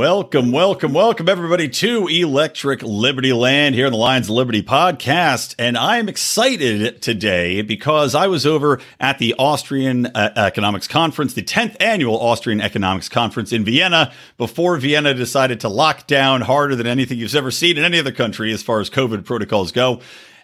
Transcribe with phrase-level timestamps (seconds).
[0.00, 5.54] Welcome, welcome, welcome, everybody, to Electric Liberty Land here on the Lions of Liberty podcast.
[5.58, 11.42] And I'm excited today because I was over at the Austrian uh, Economics Conference, the
[11.42, 16.86] 10th annual Austrian Economics Conference in Vienna, before Vienna decided to lock down harder than
[16.86, 20.00] anything you've ever seen in any other country as far as COVID protocols go.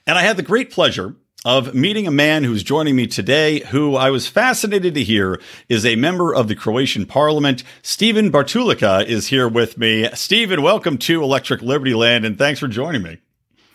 [0.07, 1.16] And I had the great pleasure
[1.47, 5.87] of meeting a man who's joining me today, who I was fascinated to hear is
[5.87, 7.63] a member of the Croatian parliament.
[7.83, 10.09] Stephen Bartulica is here with me.
[10.15, 13.19] Stephen, welcome to Electric Liberty Land, and thanks for joining me.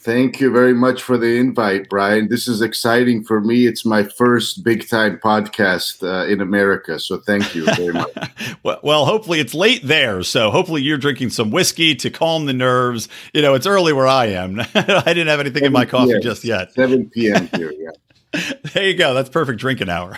[0.04, 2.28] Thank you very much for the invite, Brian.
[2.28, 3.68] This is exciting for me.
[3.68, 7.00] It's my first big time podcast uh, in America.
[7.00, 8.10] So thank you very much.
[8.64, 10.24] well, well, hopefully it's late there.
[10.24, 13.10] So hopefully you're drinking some whiskey to calm the nerves.
[13.32, 14.60] You know, it's early where I am.
[14.74, 16.22] I didn't have anything in my coffee PM.
[16.24, 16.74] just yet.
[16.74, 17.48] 7 p.m.
[17.56, 18.52] here, yeah.
[18.74, 19.14] there you go.
[19.14, 20.18] That's perfect drinking hour.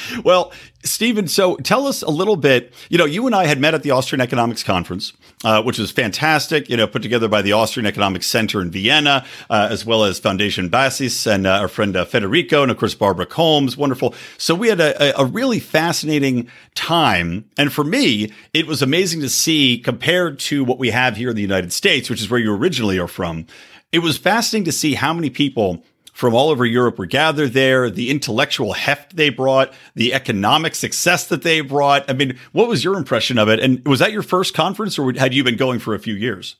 [0.24, 0.52] well,
[0.84, 2.72] Stephen, so tell us a little bit.
[2.88, 5.12] You know, you and I had met at the Austrian Economics Conference,
[5.44, 9.24] uh, which was fantastic, you know, put together by the Austrian Economics Center in Vienna,
[9.48, 12.94] uh, as well as Foundation Basis and uh, our friend uh, Federico, and of course,
[12.94, 13.76] Barbara Kolm.
[13.76, 14.14] Wonderful.
[14.38, 17.44] So we had a, a really fascinating time.
[17.56, 21.36] And for me, it was amazing to see compared to what we have here in
[21.36, 23.46] the United States, which is where you originally are from.
[23.92, 27.90] It was fascinating to see how many people from all over Europe were gathered there,
[27.90, 32.08] the intellectual heft they brought, the economic success that they brought.
[32.08, 33.58] I mean, what was your impression of it?
[33.60, 36.56] And was that your first conference or had you been going for a few years?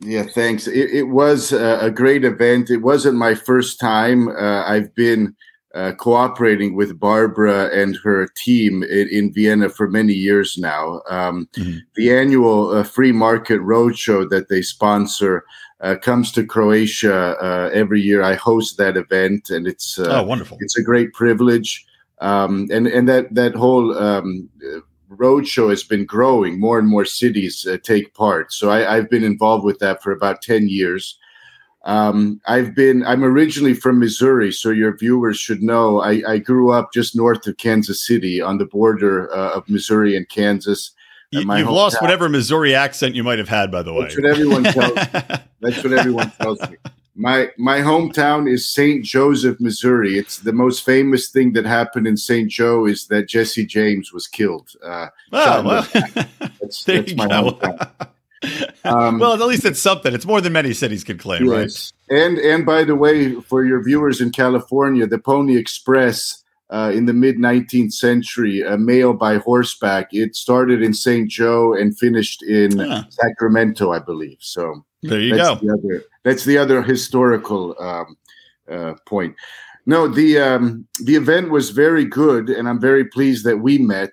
[0.00, 0.66] Yeah, thanks.
[0.66, 2.70] It, it was a great event.
[2.70, 4.28] It wasn't my first time.
[4.28, 5.36] Uh, I've been
[5.74, 11.02] uh, cooperating with Barbara and her team in, in Vienna for many years now.
[11.08, 11.78] Um, mm-hmm.
[11.96, 15.44] The annual uh, free market roadshow that they sponsor
[15.80, 18.22] uh, comes to Croatia uh, every year.
[18.22, 20.58] I host that event, and it's uh, oh wonderful.
[20.60, 21.86] It's a great privilege,
[22.20, 24.48] um, and and that that whole um,
[25.10, 26.60] roadshow has been growing.
[26.60, 28.52] More and more cities uh, take part.
[28.52, 31.18] So I, have been involved with that for about ten years.
[31.84, 33.02] Um, I've been.
[33.06, 36.02] I'm originally from Missouri, so your viewers should know.
[36.02, 40.14] I, I grew up just north of Kansas City, on the border uh, of Missouri
[40.14, 40.92] and Kansas.
[41.30, 44.02] You, have lost whatever Missouri accent you might have had, by the way.
[44.02, 45.02] That's what everyone tells me.
[45.60, 46.76] That's what everyone tells me.
[47.14, 49.04] My my hometown is St.
[49.04, 50.18] Joseph, Missouri.
[50.18, 52.50] It's the most famous thing that happened in St.
[52.50, 54.70] Joe is that Jesse James was killed.
[54.82, 57.52] Uh, oh, well, that's, that's my go.
[57.52, 57.90] hometown.
[58.84, 60.14] Um, well, at least it's something.
[60.14, 61.92] It's more than many cities could claim, yes.
[62.08, 62.18] right?
[62.22, 67.06] And and by the way, for your viewers in California, the Pony Express uh, in
[67.06, 70.08] the mid 19th century, a mail by horseback.
[70.12, 71.28] It started in St.
[71.28, 73.02] Joe and finished in yeah.
[73.10, 74.38] Sacramento, I believe.
[74.40, 75.56] So there you go.
[75.56, 78.16] The other, that's the other historical um,
[78.70, 79.34] uh, point.
[79.86, 84.12] No, the um, the event was very good, and I'm very pleased that we met.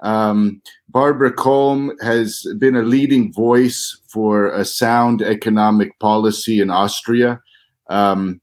[0.00, 7.40] Um, Barbara Kolm has been a leading voice for a sound economic policy in Austria.
[7.88, 8.40] Um,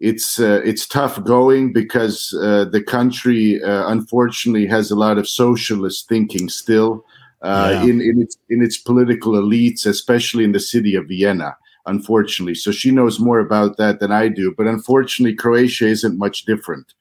[0.00, 5.28] it's uh, it's tough going because uh, the country uh, unfortunately has a lot of
[5.28, 7.04] socialist thinking still
[7.42, 7.82] uh, yeah.
[7.82, 11.56] in in its in its political elites, especially in the city of Vienna.
[11.86, 14.54] Unfortunately, so she knows more about that than I do.
[14.56, 16.92] But unfortunately, Croatia isn't much different.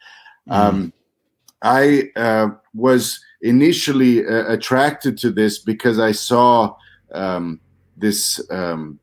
[0.49, 0.55] Mm.
[0.55, 0.93] Um,
[1.61, 6.75] I uh, was initially uh, attracted to this because I saw
[7.11, 7.59] um,
[7.95, 8.41] this.
[8.49, 8.99] Um,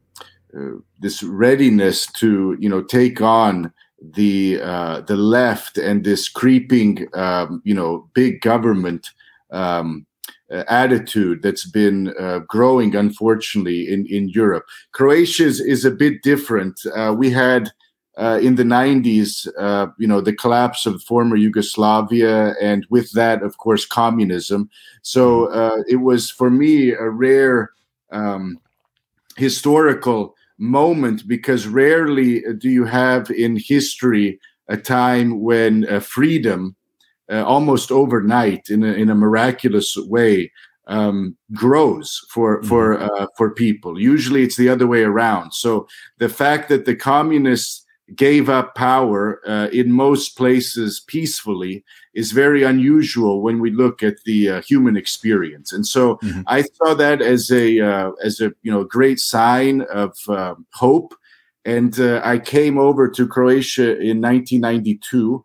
[0.56, 3.72] uh, this readiness to you know take on
[4.13, 9.11] the uh, the left and this creeping um, you know big government
[9.51, 10.07] um,
[10.51, 14.65] uh, attitude that's been uh, growing unfortunately in in Europe.
[14.93, 16.81] Croatia is, is a bit different.
[16.95, 17.71] Uh, we had
[18.17, 23.43] uh, in the 90s, uh, you know, the collapse of former Yugoslavia, and with that,
[23.43, 24.71] of course, communism.
[25.03, 25.81] So mm-hmm.
[25.89, 27.73] it was for me a rare
[28.12, 28.61] um,
[29.37, 36.77] historical moment because rarely do you have in history a time when uh, freedom,
[37.31, 40.51] uh, almost overnight, in a, in a miraculous way,
[40.87, 42.69] um, grows for mm-hmm.
[42.69, 44.01] for uh, for people.
[44.01, 45.53] Usually, it's the other way around.
[45.53, 45.87] So
[46.19, 47.85] the fact that the communists
[48.15, 54.16] gave up power uh, in most places peacefully is very unusual when we look at
[54.25, 56.43] the uh, human experience and so mm-hmm.
[56.46, 61.14] i saw that as a uh, as a you know great sign of um, hope
[61.64, 65.44] and uh, i came over to croatia in 1992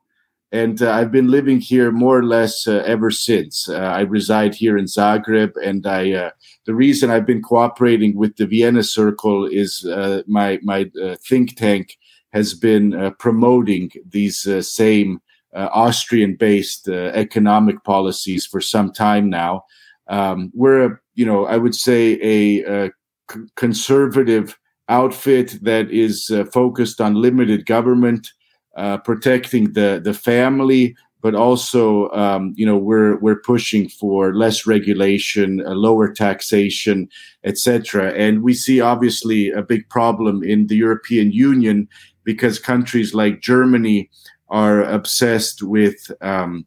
[0.52, 3.70] and uh, I've been living here more or less uh, ever since.
[3.70, 6.32] Uh, I reside here in Zagreb, and I uh,
[6.66, 11.56] the reason I've been cooperating with the Vienna Circle is uh, my my uh, think
[11.56, 11.98] tank
[12.34, 15.20] has been promoting these same
[15.54, 19.64] Austrian-based economic policies for some time now.
[20.08, 22.92] Um, we're, a, you know, I would say a, a
[23.32, 24.58] c- conservative
[24.88, 28.28] outfit that is focused on limited government
[28.80, 34.66] uh, protecting the the family, but also um, you know we're we're pushing for less
[34.66, 37.10] regulation, uh, lower taxation,
[37.44, 38.14] etc.
[38.14, 41.88] And we see obviously a big problem in the European Union
[42.24, 44.10] because countries like Germany
[44.50, 46.66] are obsessed with um,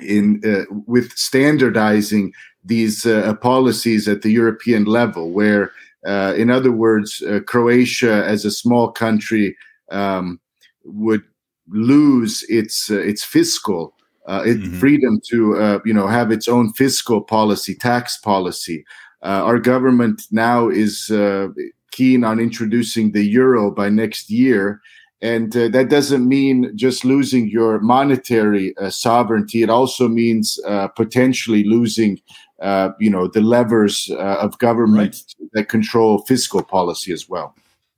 [0.00, 2.32] in uh, with standardizing
[2.64, 5.72] these uh, policies at the European level, where
[6.06, 9.56] uh, in other words, uh, Croatia as a small country
[9.90, 10.40] um,
[10.84, 11.22] would
[11.68, 13.94] lose its uh, its fiscal
[14.26, 14.78] uh, mm-hmm.
[14.78, 18.84] freedom to uh, you know have its own fiscal policy, tax policy.
[19.22, 21.48] Uh, our government now is uh,
[21.90, 24.80] keen on introducing the euro by next year,
[25.22, 29.62] and uh, that doesn't mean just losing your monetary uh, sovereignty.
[29.62, 32.20] It also means uh, potentially losing.
[32.62, 35.50] Uh, you know the levers of government right.
[35.54, 37.52] that control fiscal policy as well.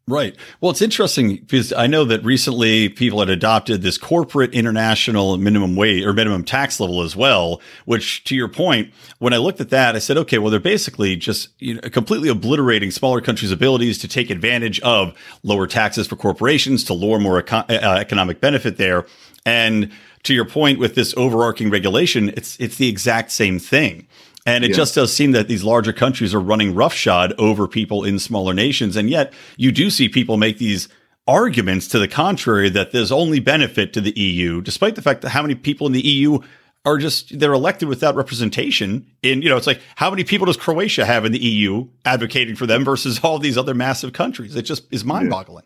[0.09, 0.37] Right.
[0.61, 5.75] Well, it's interesting because I know that recently people had adopted this corporate international minimum
[5.75, 9.71] wage or minimum tax level as well, which to your point, when I looked at
[9.71, 13.99] that, I said, okay, well, they're basically just you know, completely obliterating smaller countries' abilities
[13.99, 15.13] to take advantage of
[15.43, 19.07] lower taxes for corporations to lure more eco- uh, economic benefit there.
[19.45, 19.91] And
[20.23, 24.07] to your point with this overarching regulation, it's, it's the exact same thing.
[24.47, 24.77] And it yeah.
[24.77, 28.97] just does seem that these larger countries are running roughshod over people in smaller nations.
[28.97, 30.89] And yet you do see people make these
[31.27, 35.31] arguments to the contrary that there's only benefit to the EU, despite the fact that
[35.31, 36.39] how many people in the EU
[36.85, 40.57] are just they're elected without representation in you know it's like how many people does
[40.57, 44.63] croatia have in the eu advocating for them versus all these other massive countries it
[44.63, 45.65] just is mind-boggling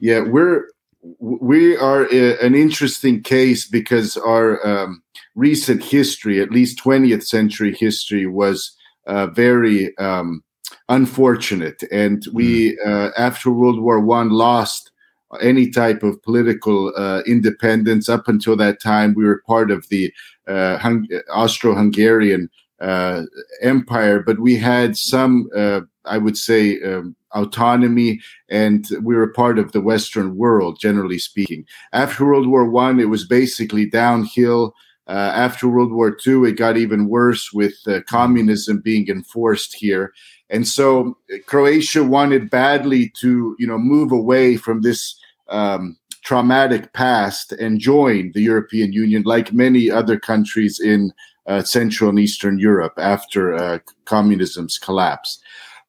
[0.00, 0.64] yeah, yeah we're
[1.20, 5.02] we are a, an interesting case because our um,
[5.34, 8.76] recent history, at least 20th century history, was
[9.06, 10.42] uh, very um,
[10.88, 11.82] unfortunate.
[11.90, 12.90] And we, hmm.
[12.90, 14.90] uh, after World War One, lost
[15.40, 18.08] any type of political uh, independence.
[18.08, 20.12] Up until that time, we were part of the
[20.46, 22.48] uh, Hung- Austro-Hungarian
[22.80, 23.22] uh,
[23.62, 26.80] Empire, but we had some, uh, I would say.
[26.82, 32.64] Um, autonomy and we were part of the western world generally speaking after world war
[32.64, 34.72] one it was basically downhill
[35.06, 40.12] uh, after World War II, it got even worse with uh, communism being enforced here,
[40.50, 45.18] and so uh, Croatia wanted badly to, you know, move away from this
[45.48, 51.12] um, traumatic past and join the European Union, like many other countries in
[51.46, 55.38] uh, Central and Eastern Europe after uh, communism's collapse.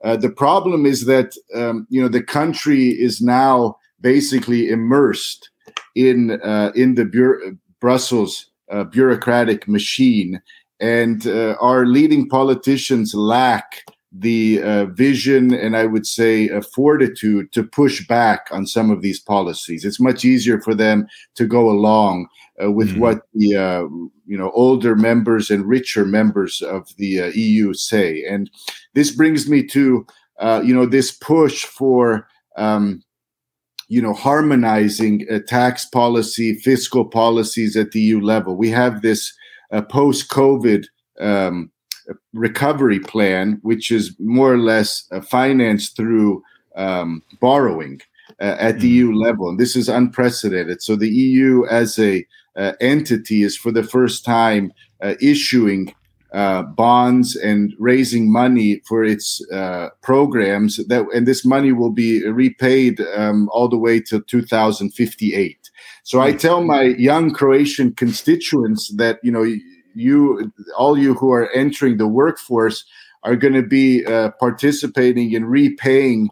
[0.04, 5.50] Uh, the problem is that um, you know the country is now basically immersed
[5.96, 6.32] in
[6.76, 8.48] in the Brussels
[8.92, 10.42] bureaucratic machine.
[10.80, 13.84] And uh, our leading politicians lack
[14.18, 19.02] the uh, vision and I would say a fortitude to push back on some of
[19.02, 19.84] these policies.
[19.84, 22.28] It's much easier for them to go along
[22.64, 23.02] uh, with mm-hmm.
[23.02, 23.82] what the uh,
[24.26, 28.24] you know older members and richer members of the uh, EU say.
[28.24, 28.50] And
[28.94, 30.06] this brings me to
[30.64, 33.04] you know this push for um,
[33.88, 38.56] you know harmonizing uh, tax policy fiscal policies at the eu level.
[38.56, 39.34] We have this
[39.72, 40.86] uh, post-covid
[41.20, 41.72] um,
[42.34, 46.44] recovery plan which is more or less uh, financed through
[46.76, 48.02] um, borrowing
[48.42, 49.18] uh, at the eu mm-hmm.
[49.18, 49.50] level.
[49.50, 50.82] And this is unprecedented.
[50.82, 52.26] So the eu as a
[52.56, 55.94] uh, entity is for the first time uh, issuing
[56.36, 62.28] uh, bonds and raising money for its uh, programs that and this money will be
[62.28, 65.70] repaid um, all the way to 2058
[66.04, 69.46] so i tell my young croatian constituents that you know
[69.94, 72.84] you all you who are entering the workforce
[73.24, 76.30] are going to be uh, participating in repaying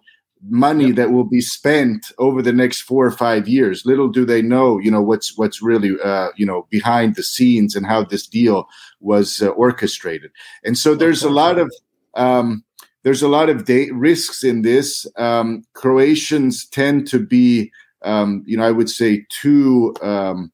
[0.49, 0.95] money yep.
[0.95, 3.85] that will be spent over the next four or five years.
[3.85, 7.75] Little do they know, you know, what's what's really, uh, you know, behind the scenes
[7.75, 8.67] and how this deal
[8.99, 10.31] was uh, orchestrated.
[10.63, 11.71] And so there's a lot of
[12.15, 12.63] um,
[13.03, 15.05] there's a lot of da- risks in this.
[15.17, 17.71] Um, Croatians tend to be,
[18.03, 19.93] um, you know, I would say too.
[20.01, 20.51] Um,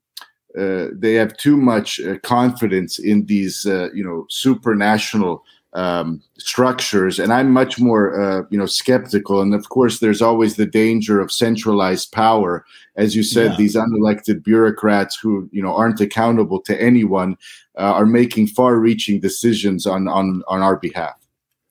[0.57, 5.41] uh, they have too much uh, confidence in these, uh, you know, supranational
[5.73, 9.41] um, structures, and I'm much more, uh, you know, skeptical.
[9.41, 13.51] And of course, there's always the danger of centralized power, as you said.
[13.51, 13.57] Yeah.
[13.57, 17.37] These unelected bureaucrats who, you know, aren't accountable to anyone
[17.77, 21.15] uh, are making far-reaching decisions on on on our behalf.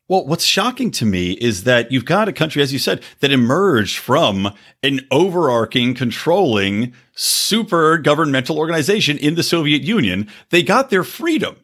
[0.06, 3.30] Well, what's shocking to me is that you've got a country, as you said, that
[3.30, 10.30] emerged from an overarching, controlling, super governmental organization in the Soviet Union.
[10.48, 11.56] They got their freedom.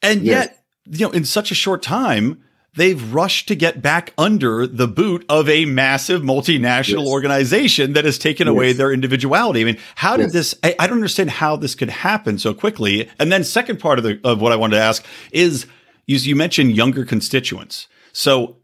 [0.00, 0.46] And yes.
[0.46, 2.42] yet, you know, in such a short time,
[2.74, 7.08] they've rushed to get back under the boot of a massive multinational yes.
[7.08, 8.52] organization that has taken yes.
[8.52, 9.60] away their individuality.
[9.60, 10.32] I mean, how did yes.
[10.32, 10.54] this?
[10.62, 13.08] I, I, don't understand how this could happen so quickly.
[13.18, 15.66] And then, second part of the of what I wanted to ask is,
[16.06, 17.88] you, you mentioned younger constituents.
[18.12, 18.56] So,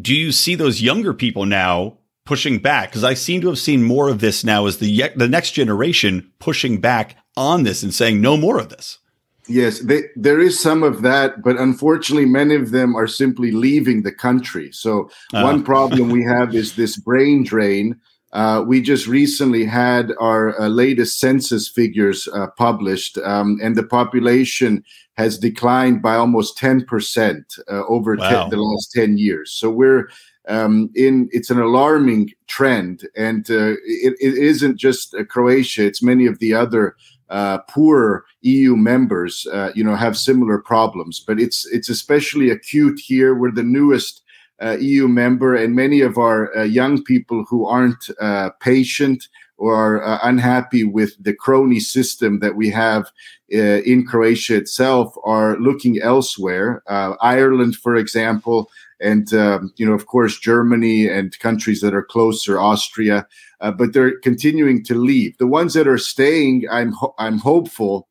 [0.00, 2.90] do you see those younger people now pushing back?
[2.90, 6.30] Because I seem to have seen more of this now as the the next generation
[6.38, 8.98] pushing back on this and saying no more of this.
[9.46, 14.02] Yes, they, there is some of that, but unfortunately, many of them are simply leaving
[14.02, 14.72] the country.
[14.72, 15.42] So, uh.
[15.42, 18.00] one problem we have is this brain drain.
[18.32, 23.84] Uh, we just recently had our uh, latest census figures uh, published, um, and the
[23.84, 24.82] population
[25.16, 28.48] has declined by almost 10% uh, over wow.
[28.48, 29.52] the last 10 years.
[29.52, 30.08] So, we're
[30.48, 36.26] um, in it's an alarming trend, and uh, it, it isn't just Croatia; it's many
[36.26, 36.96] of the other
[37.34, 41.18] uh, poor EU members, uh, you know, have similar problems.
[41.18, 43.34] But it's it's especially acute here.
[43.34, 44.22] We're the newest
[44.62, 49.26] uh, EU member, and many of our uh, young people who aren't uh, patient
[49.56, 53.10] or are unhappy with the crony system that we have
[53.48, 56.82] in Croatia itself are looking elsewhere.
[56.88, 58.68] Ireland, for example,
[59.04, 63.26] and um, you know, of course, Germany and countries that are closer, Austria
[63.64, 65.36] uh, but they're continuing to leave.
[65.38, 68.08] The ones that are staying, I'm ho- I'm hopeful,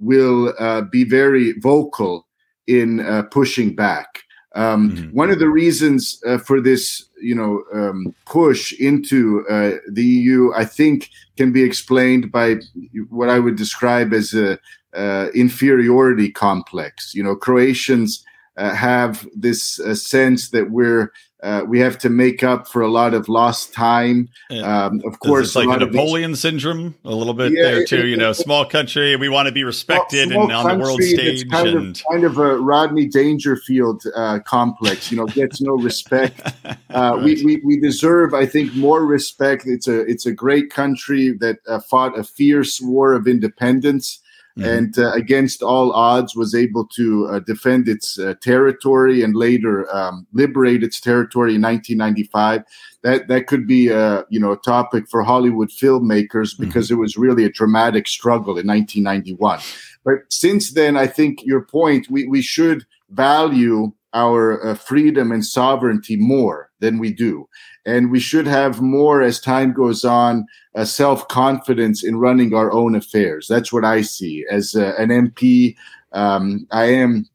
[0.00, 2.26] will uh, be very vocal
[2.66, 4.24] in uh, pushing back.
[4.56, 5.16] Um, mm-hmm.
[5.16, 10.52] One of the reasons uh, for this, you know, um, push into uh, the EU,
[10.56, 12.56] I think, can be explained by
[13.08, 14.58] what I would describe as a
[14.92, 17.14] uh, inferiority complex.
[17.14, 18.24] You know, Croatians
[18.56, 23.28] have this sense that we're uh, we have to make up for a lot of
[23.28, 24.28] lost time.
[24.50, 27.98] Um, of course, like the Napoleon these, syndrome, a little bit yeah, there too.
[27.98, 31.02] It, you know, it, small country, we want to be respected and on the world
[31.02, 31.48] stage.
[31.50, 31.96] Kind, and...
[31.96, 35.12] of, kind of a Rodney Dangerfield uh, complex.
[35.12, 36.40] You know, gets no respect.
[36.94, 37.24] Uh, right.
[37.24, 39.64] we, we, we deserve, I think, more respect.
[39.66, 44.22] It's a it's a great country that uh, fought a fierce war of independence.
[44.58, 44.68] Mm-hmm.
[44.68, 49.86] and uh, against all odds was able to uh, defend its uh, territory and later
[49.94, 52.62] um, liberate its territory in 1995
[53.02, 56.64] that that could be a you know a topic for hollywood filmmakers mm-hmm.
[56.64, 56.94] because mm-hmm.
[56.94, 59.60] it was really a dramatic struggle in 1991
[60.06, 65.44] but since then i think your point we, we should value our uh, freedom and
[65.44, 67.46] sovereignty more than we do
[67.86, 70.44] and we should have more as time goes on
[70.74, 73.46] uh, self confidence in running our own affairs.
[73.48, 75.76] That's what I see as uh, an MP.
[76.12, 77.26] Um, I am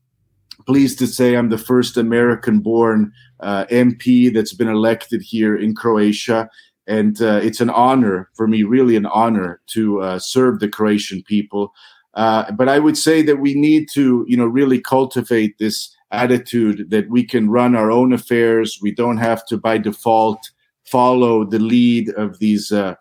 [0.67, 5.73] pleased to say I'm the first American born uh, MP that's been elected here in
[5.73, 6.49] Croatia.
[6.85, 11.23] And uh, it's an honor for me, really an honor to uh, serve the Croatian
[11.23, 11.73] people.
[12.13, 17.09] But I would say that we need to, you know, really cultivate this attitude that
[17.09, 18.79] we can run our own affairs.
[18.81, 20.39] We don't have to, by default,
[20.85, 22.95] follow the lead of these uh,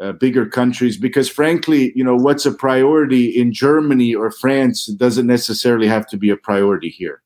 [0.00, 5.26] uh, bigger countries because, frankly, you know, what's a priority in Germany or France doesn't
[5.26, 7.22] necessarily have to be a priority here.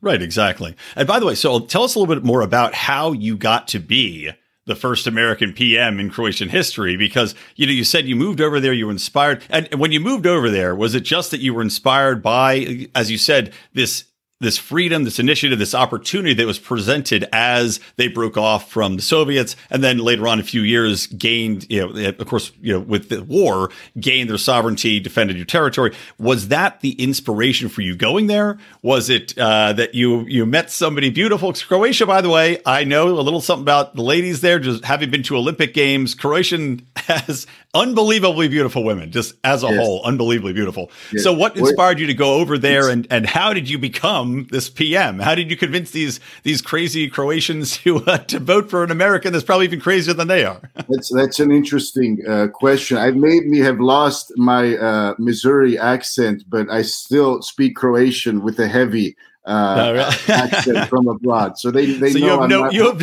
[0.00, 0.76] Right, exactly.
[0.96, 3.68] And by the way, so tell us a little bit more about how you got
[3.68, 4.32] to be
[4.66, 8.60] the first American PM in Croatian history because you know you said you moved over
[8.60, 11.52] there you were inspired and when you moved over there was it just that you
[11.52, 14.04] were inspired by as you said this
[14.44, 19.02] this freedom, this initiative, this opportunity that was presented as they broke off from the
[19.02, 22.80] Soviets, and then later on, a few years, gained, you know, of course, you know,
[22.80, 25.94] with the war, gained their sovereignty, defended your territory.
[26.18, 28.58] Was that the inspiration for you going there?
[28.82, 31.52] Was it uh, that you you met somebody beautiful?
[31.52, 34.58] Croatia, by the way, I know a little something about the ladies there.
[34.58, 39.78] Just having been to Olympic Games, Croatian has unbelievably beautiful women, just as a yes.
[39.78, 40.90] whole, unbelievably beautiful.
[41.12, 41.24] Yes.
[41.24, 44.68] So, what inspired you to go over there, and and how did you become this
[44.68, 45.18] PM?
[45.18, 49.32] How did you convince these these crazy Croatians to uh, to vote for an American
[49.32, 50.60] that's probably even crazier than they are?
[50.88, 52.96] that's that's an interesting uh, question.
[52.98, 58.58] I made me have lost my uh, Missouri accent, but I still speak Croatian with
[58.58, 60.40] a heavy uh, oh, really?
[60.42, 61.58] accent from abroad.
[61.58, 62.98] So they they so know you have I'm no, not, you have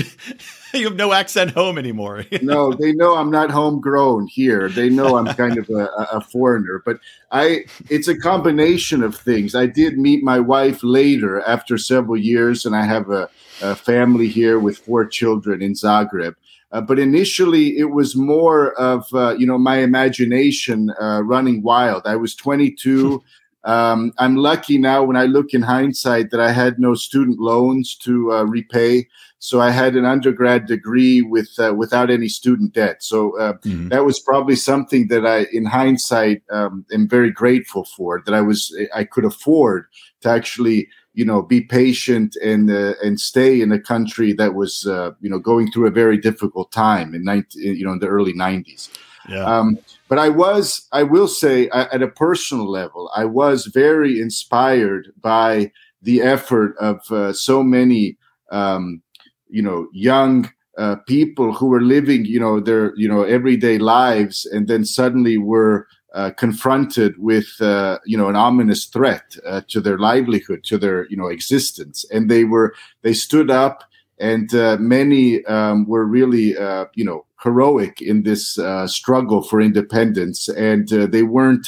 [0.73, 2.25] you have no accent home anymore.
[2.41, 4.69] no, they know I'm not homegrown here.
[4.69, 6.81] They know I'm kind of a, a, foreigner.
[6.85, 6.97] But
[7.31, 9.55] I, it's a combination of things.
[9.55, 13.29] I did meet my wife later after several years, and I have a,
[13.61, 16.35] a family here with four children in Zagreb.
[16.71, 22.03] Uh, but initially, it was more of uh, you know my imagination uh, running wild.
[22.05, 23.21] I was 22.
[23.63, 27.95] Um, I'm lucky now when I look in hindsight that I had no student loans
[27.97, 29.07] to uh, repay.
[29.39, 33.03] So I had an undergrad degree with uh, without any student debt.
[33.03, 33.89] So uh, mm-hmm.
[33.89, 38.21] that was probably something that I, in hindsight, um, am very grateful for.
[38.25, 39.85] That I was I could afford
[40.21, 44.85] to actually you know be patient and uh, and stay in a country that was
[44.87, 48.07] uh, you know going through a very difficult time in 19, you know in the
[48.07, 48.89] early 90s.
[49.29, 49.43] Yeah.
[49.43, 49.77] Um,
[50.11, 55.71] but I was, I will say, at a personal level, I was very inspired by
[56.01, 58.17] the effort of uh, so many
[58.51, 59.01] um,
[59.47, 64.45] you know young uh, people who were living you know their you know everyday lives
[64.45, 69.79] and then suddenly were uh, confronted with uh, you know an ominous threat uh, to
[69.79, 72.03] their livelihood to their you know existence.
[72.11, 73.85] And they were they stood up
[74.21, 80.47] and uh, many um, were really uh, you know heroic in this struggle for independence
[80.47, 81.67] and they weren't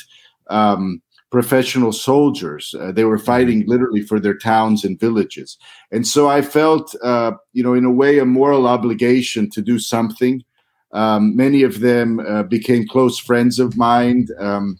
[0.52, 1.02] um,
[1.34, 2.76] professional soldiers.
[2.80, 3.26] Uh, they were mm-hmm.
[3.26, 5.58] fighting literally for their towns and villages.
[5.92, 9.80] And so I felt, uh, you know, in a way, a moral obligation to do
[9.80, 10.44] something.
[10.92, 14.78] Um, many of them uh, became close friends of mine um,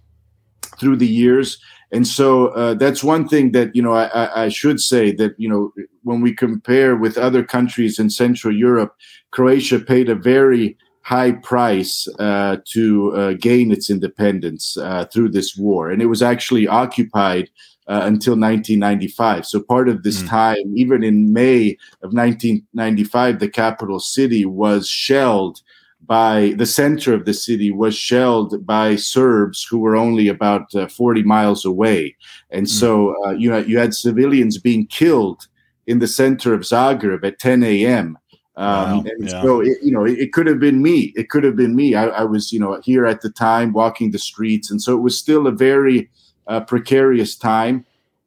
[0.80, 1.58] through the years.
[1.94, 5.48] And so uh, that's one thing that, you know, I, I should say that, you
[5.48, 5.72] know,
[6.02, 8.96] when we compare with other countries in Central Europe,
[9.30, 15.56] Croatia paid a very high price uh, to uh, gain its independence uh, through this
[15.56, 15.92] war.
[15.92, 17.52] And it was actually occupied
[17.88, 19.46] uh, until 1995.
[19.46, 20.30] So part of this mm.
[20.30, 25.62] time, even in May of 1995, the capital city was shelled
[26.06, 30.88] by the center of the city was shelled by Serbs who were only about uh,
[30.88, 32.16] 40 miles away.
[32.50, 32.70] And mm.
[32.70, 35.48] so uh, you, had, you had civilians being killed
[35.88, 38.18] in the center of Zagreb at 10 a.m.
[38.56, 39.04] Um, wow.
[39.06, 39.42] and yeah.
[39.42, 41.14] so it, you know, it, it, could have been me.
[41.16, 41.96] It could have been me.
[41.96, 45.02] I, I, was, you know, here at the time walking the streets, and so it
[45.02, 46.10] was still a very
[46.48, 47.86] uh, precarious time.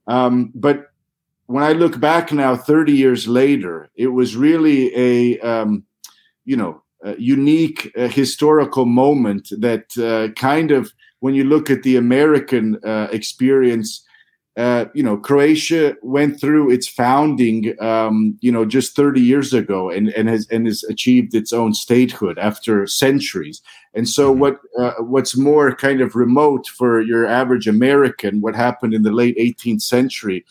[0.09, 0.91] Um, but
[1.47, 5.85] when I look back now, thirty years later, it was really a, um,
[6.45, 6.83] you know,
[7.19, 13.09] unique uh, historical moment that uh, kind of, when you look at the American uh,
[13.11, 14.03] experience,
[14.57, 19.91] uh, you know, Croatia went through its founding, um, you know, just 30 years ago,
[19.91, 23.61] and and has and has achieved its own statehood after centuries.
[23.93, 24.41] And so, mm-hmm.
[24.41, 29.13] what uh, what's more kind of remote for your average American, what happened in the
[29.13, 30.45] late 18th century,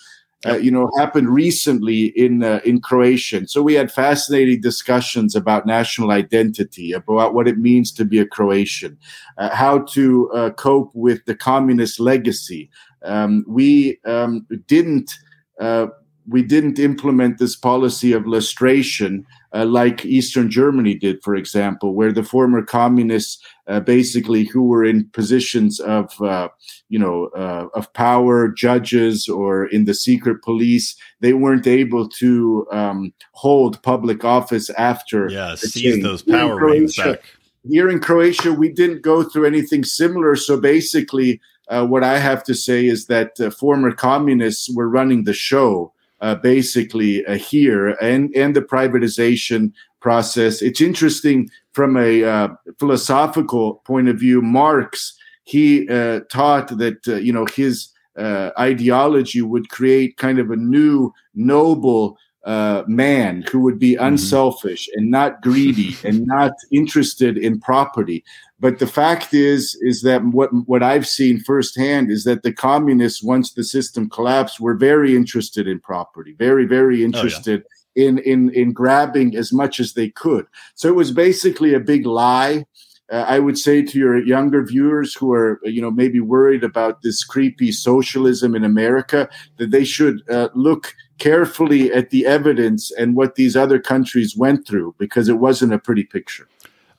[0.46, 3.48] uh, you know, happened recently in uh, in Croatia.
[3.48, 8.28] So we had fascinating discussions about national identity, about what it means to be a
[8.28, 8.98] Croatian,
[9.38, 12.70] uh, how to uh, cope with the communist legacy,
[13.06, 15.12] um, we um, didn't
[15.60, 15.88] uh,
[16.28, 22.12] we didn't implement this policy of lustration uh, like Eastern Germany did, for example, where
[22.12, 26.50] the former communists, uh, basically who were in positions of, uh,
[26.90, 32.68] you know, uh, of power, judges, or in the secret police, they weren't able to
[32.72, 35.30] um, hold public office after.
[35.30, 37.24] Yeah, seize those power rings back.
[37.68, 40.36] Here in Croatia, we didn't go through anything similar.
[40.36, 41.40] So basically,
[41.70, 45.94] uh, what I have to say is that uh, former communists were running the show
[46.42, 50.62] basically uh, here and, and the privatization process.
[50.62, 52.48] It's interesting from a uh,
[52.80, 54.42] philosophical point of view.
[54.42, 61.14] Marx, he uh, taught that, you know, his ideology would create kind of a new
[61.34, 64.06] noble uh, man who would be mm-hmm.
[64.06, 65.00] unselfish mm-hmm.
[65.00, 68.24] and not greedy and not interested in property.
[68.60, 73.22] But the fact is, is that what what I've seen firsthand is that the communists,
[73.22, 77.62] once the system collapsed, were very interested in property, very very interested.
[77.62, 77.72] Oh, yeah.
[77.98, 82.06] In, in in grabbing as much as they could, so it was basically a big
[82.06, 82.66] lie.
[83.10, 87.04] Uh, I would say to your younger viewers who are, you know, maybe worried about
[87.04, 93.16] this creepy socialism in America, that they should uh, look carefully at the evidence and
[93.16, 96.48] what these other countries went through because it wasn't a pretty picture.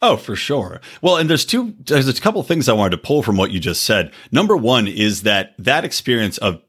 [0.08, 0.80] Oh, for sure.
[1.02, 3.58] Well, and there's two, there's a couple things I wanted to pull from what you
[3.58, 4.12] just said.
[4.30, 6.62] Number one is that that experience of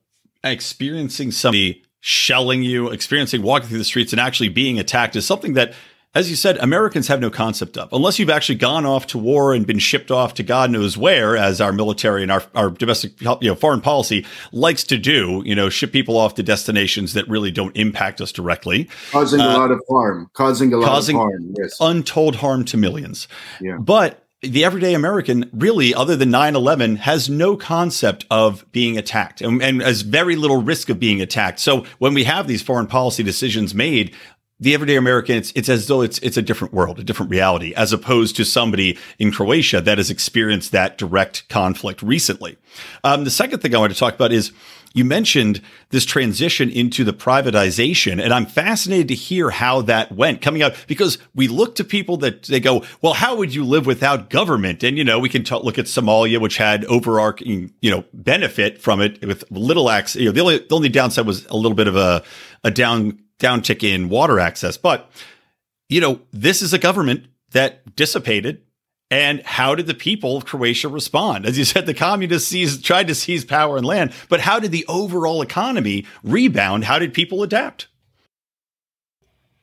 [0.44, 5.54] experiencing somebody shelling you, experiencing walking through the streets and actually being attacked is something
[5.54, 5.76] that
[6.18, 9.54] as you said, Americans have no concept of, unless you've actually gone off to war
[9.54, 13.22] and been shipped off to God knows where, as our military and our, our domestic,
[13.22, 17.28] you know, foreign policy likes to do, you know, ship people off to destinations that
[17.30, 18.90] really don't impact us directly.
[19.12, 21.78] Causing uh, a lot of harm, causing a lot causing of harm, yes.
[21.80, 23.28] Untold harm to millions.
[23.62, 23.78] Yeah.
[23.78, 29.42] But the everyday American, really, other than 9 11, has no concept of being attacked
[29.42, 31.60] and, and, has very little risk of being attacked.
[31.60, 34.16] So when we have these foreign policy decisions made,
[34.60, 37.74] the everyday American, it's, it's as though it's, it's a different world, a different reality,
[37.76, 42.58] as opposed to somebody in Croatia that has experienced that direct conflict recently.
[43.04, 44.52] Um, the second thing I want to talk about is
[44.94, 50.42] you mentioned this transition into the privatization, and I'm fascinated to hear how that went
[50.42, 53.86] coming out because we look to people that they go, well, how would you live
[53.86, 54.84] without government?
[54.84, 58.82] And, you know, we can t- look at Somalia, which had overarching, you know, benefit
[58.82, 60.20] from it with little access.
[60.20, 62.24] You know, the only, the only downside was a little bit of a,
[62.64, 64.78] a down downtick in water access.
[64.78, 65.10] But,
[65.90, 68.62] you know, this is a government that dissipated.
[69.10, 71.46] And how did the people of Croatia respond?
[71.46, 74.72] As you said, the communists seized, tried to seize power and land, but how did
[74.72, 76.84] the overall economy rebound?
[76.84, 77.88] How did people adapt?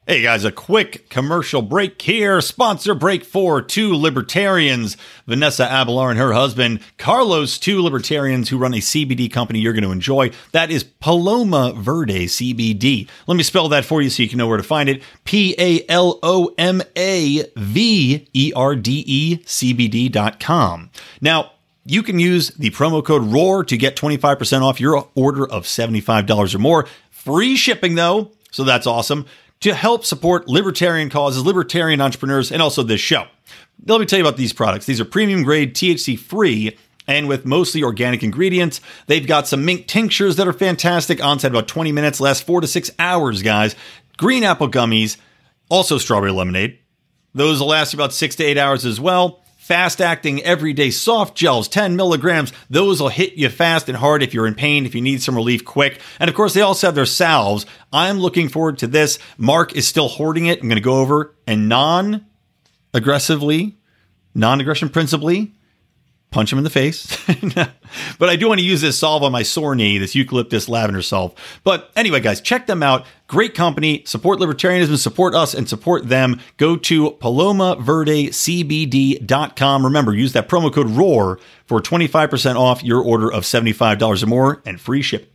[0.07, 2.43] Hey guys, a quick commercial break here.
[2.43, 8.75] Sponsor break for two libertarians, Vanessa Abelar and her husband, Carlos, two libertarians who run
[8.75, 10.31] a CBD company you're going to enjoy.
[10.53, 13.09] That is Paloma Verde CBD.
[13.27, 15.03] Let me spell that for you so you can know where to find it.
[15.25, 20.91] P A L O M A V E R D E CBD.com.
[21.23, 21.53] Now,
[21.87, 26.55] you can use the promo code ROAR to get 25% off your order of $75
[26.55, 26.87] or more.
[27.09, 29.25] Free shipping though, so that's awesome
[29.65, 33.27] to help support libertarian causes, libertarian entrepreneurs, and also this show.
[33.87, 34.85] Let me tell you about these products.
[34.85, 36.77] These are premium grade, THC free,
[37.09, 38.83] and with mostly organic ingredients.
[39.07, 42.67] They've got some mink tinctures that are fantastic, onset about 20 minutes, last four to
[42.67, 43.75] six hours, guys.
[44.19, 45.17] Green apple gummies,
[45.71, 46.79] also strawberry lemonade.
[47.33, 49.44] Those will last about six to eight hours as well.
[49.65, 52.53] Fast acting everyday soft gels, 10 milligrams.
[52.69, 55.35] Those will hit you fast and hard if you're in pain, if you need some
[55.35, 56.03] relief quick.
[56.21, 57.65] And of course, they also have their salves.
[57.91, 59.19] I'm looking forward to this.
[59.39, 60.61] Mark is still hoarding it.
[60.61, 62.27] I'm going to go over and non
[62.93, 63.79] aggressively,
[64.35, 65.55] non aggression principally,
[66.35, 67.17] punch him in the face.
[68.19, 71.01] but I do want to use this solve on my sore knee, this eucalyptus lavender
[71.01, 71.33] solve.
[71.63, 73.07] But anyway, guys, check them out.
[73.29, 74.03] Great company.
[74.05, 76.41] Support libertarianism, support us, and support them.
[76.57, 79.85] Go to palomaverdecbd.com.
[79.85, 84.61] Remember, use that promo code ROAR for 25% off your order of $75 or more
[84.67, 85.29] and free shipping.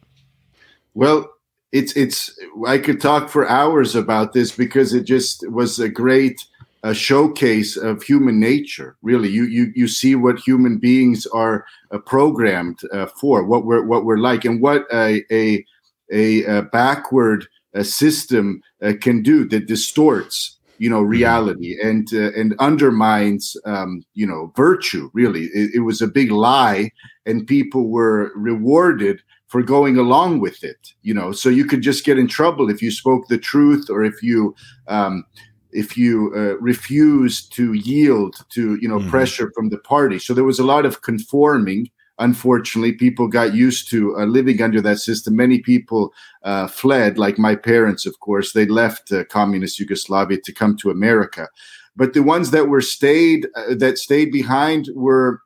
[0.93, 1.31] Well,
[1.71, 6.43] it's it's I could talk for hours about this because it just was a great
[6.83, 8.95] a showcase of human nature.
[9.01, 13.85] Really, you you you see what human beings are uh, programmed uh, for, what we're
[13.85, 15.65] what we're like, and what a a
[16.11, 21.09] a, a backward uh, system uh, can do that distorts you know mm-hmm.
[21.09, 25.09] reality and uh, and undermines um, you know virtue.
[25.13, 26.91] Really, it, it was a big lie,
[27.25, 32.05] and people were rewarded for going along with it you know so you could just
[32.05, 34.53] get in trouble if you spoke the truth or if you
[34.87, 35.25] um,
[35.71, 39.09] if you uh, refuse to yield to you know mm-hmm.
[39.09, 40.19] pressure from the party.
[40.19, 41.89] So there was a lot of conforming.
[42.17, 45.35] Unfortunately people got used to uh, living under that system.
[45.35, 48.53] Many people uh, fled like my parents of course.
[48.53, 51.47] They left uh, communist yugoslavia to come to america.
[51.95, 55.41] But the ones that were stayed uh, that stayed behind were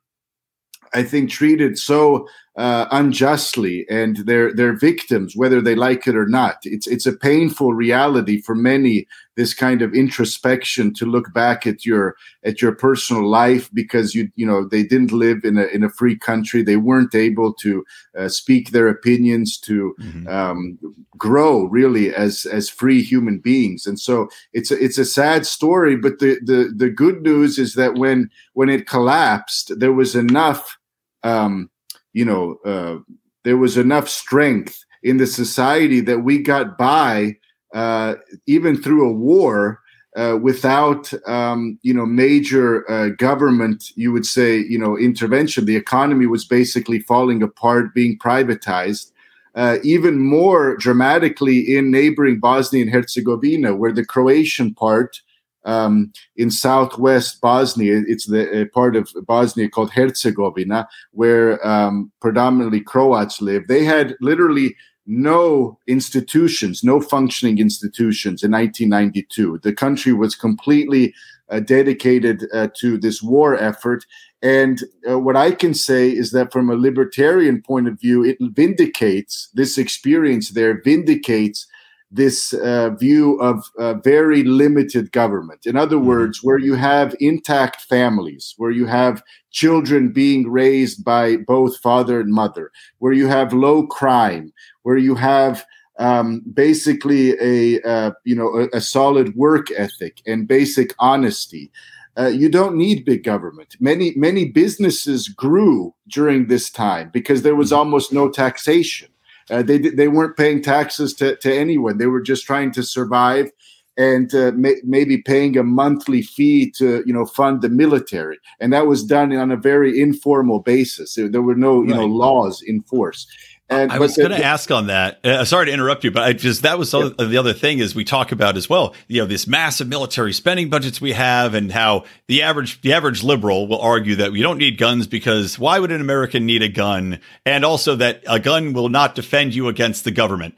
[0.94, 6.28] i think treated so uh, unjustly and they're they're victims whether they like it or
[6.28, 6.58] not.
[6.64, 11.84] It's it's a painful reality for many this kind of introspection to look back at
[11.84, 15.84] your at your personal life because you you know they didn't live in a in
[15.84, 16.62] a free country.
[16.62, 17.84] They weren't able to
[18.16, 20.28] uh, speak their opinions to mm-hmm.
[20.28, 20.78] um,
[21.18, 23.88] grow really as as free human beings.
[23.88, 27.74] And so it's a, it's a sad story but the the the good news is
[27.74, 30.78] that when when it collapsed there was enough
[31.24, 31.70] um,
[32.14, 32.98] you know, uh,
[33.44, 37.36] there was enough strength in the society that we got by
[37.74, 39.80] uh, even through a war
[40.16, 45.66] uh, without um, you know major uh, government you would say you know intervention.
[45.66, 49.12] The economy was basically falling apart being privatized
[49.56, 55.22] uh, even more dramatically in neighboring bosnia and herzegovina where the croatian part
[55.66, 58.04] um, in southwest Bosnia.
[58.08, 63.68] It's the part of Bosnia called Herzegovina, where um, predominantly Croats live.
[63.68, 69.60] They had literally no institutions, no functioning institutions in 1992.
[69.64, 71.14] The country was completely
[71.50, 74.06] uh, dedicated uh, to this war effort.
[74.42, 78.38] And uh, what I can say is that from a libertarian point of view, it
[78.40, 81.68] vindicates this experience there, vindicates
[82.14, 85.66] this uh, view of uh, very limited government.
[85.66, 86.08] In other mm-hmm.
[86.08, 92.20] words, where you have intact families, where you have children being raised by both father
[92.20, 95.66] and mother, where you have low crime, where you have
[96.00, 101.72] um, basically a uh, you know a, a, solid work ethic and basic honesty.
[102.18, 103.76] Uh, you don't need big government.
[103.80, 109.10] Many many businesses grew during this time because there was almost no taxation.
[109.50, 111.98] Uh, they they weren't paying taxes to, to anyone.
[111.98, 113.52] They were just trying to survive
[113.98, 118.74] and uh, may, maybe paying a monthly fee to you know fund the military and
[118.74, 122.00] that was done on a very informal basis there were no you right.
[122.00, 123.28] know laws in force
[123.70, 125.26] and, I was going to ask on that.
[125.26, 127.10] Uh, sorry to interrupt you, but I just that was yeah.
[127.18, 128.94] the other thing is we talk about as well.
[129.08, 133.24] You know, this massive military spending budgets we have, and how the average the average
[133.24, 136.68] liberal will argue that we don't need guns because why would an American need a
[136.68, 137.20] gun?
[137.46, 140.56] And also that a gun will not defend you against the government.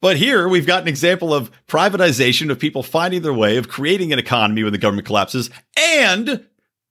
[0.00, 4.12] But here we've got an example of privatization of people finding their way of creating
[4.12, 6.44] an economy when the government collapses and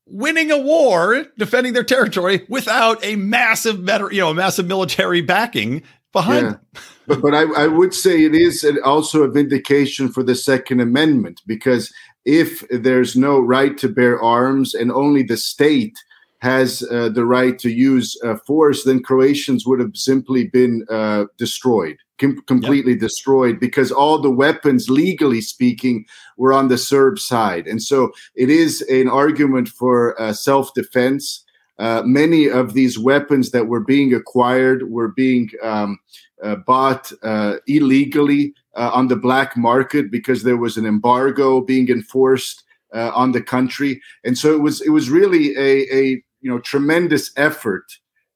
[0.06, 3.80] winning a war, defending their territory without a massive,
[4.12, 6.58] you know, a massive military backing behind.
[6.74, 6.82] Yeah.
[7.08, 11.42] but but I, I would say it is also a vindication for the Second Amendment
[11.46, 11.94] because
[12.26, 15.98] if there's no right to bear arms and only the state
[16.40, 21.26] has uh, the right to use uh, force, then Croatians would have simply been uh,
[21.38, 23.02] destroyed com- completely yep.
[23.02, 26.06] destroyed because all the weapons, legally speaking,
[26.38, 27.68] were on the Serb side.
[27.68, 31.44] And so it is an argument for uh, self defense.
[31.80, 35.98] Uh, many of these weapons that were being acquired were being um,
[36.44, 41.90] uh, bought uh, illegally uh, on the black market because there was an embargo being
[41.90, 46.52] enforced uh, on the country, and so it was it was really a, a you
[46.52, 47.86] know tremendous effort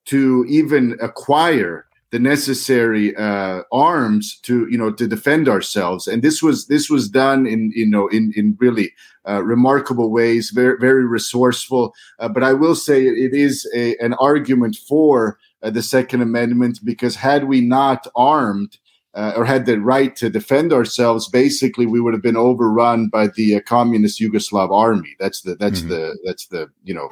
[0.05, 6.07] to even acquire the necessary uh, arms to you know to defend ourselves.
[6.07, 8.93] And this was this was done in you know in in really
[9.27, 11.93] uh, remarkable ways very very resourceful.
[12.19, 16.79] Uh, but i will say it is a, an argument for uh, the second amendment
[16.83, 18.77] because had we not armed
[19.13, 23.27] uh, or had the right to defend ourselves basically we would have been overrun by
[23.27, 25.15] the uh, communist yugoslav army.
[25.19, 25.89] That's the that's mm-hmm.
[25.89, 27.09] the that's the you know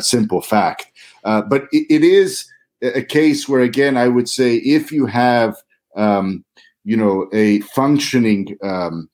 [0.00, 0.86] simple fact.
[1.24, 2.49] But it, it is
[2.82, 5.56] a case where again i would say if you have
[5.96, 6.44] um,
[6.84, 9.08] you know a functioning um,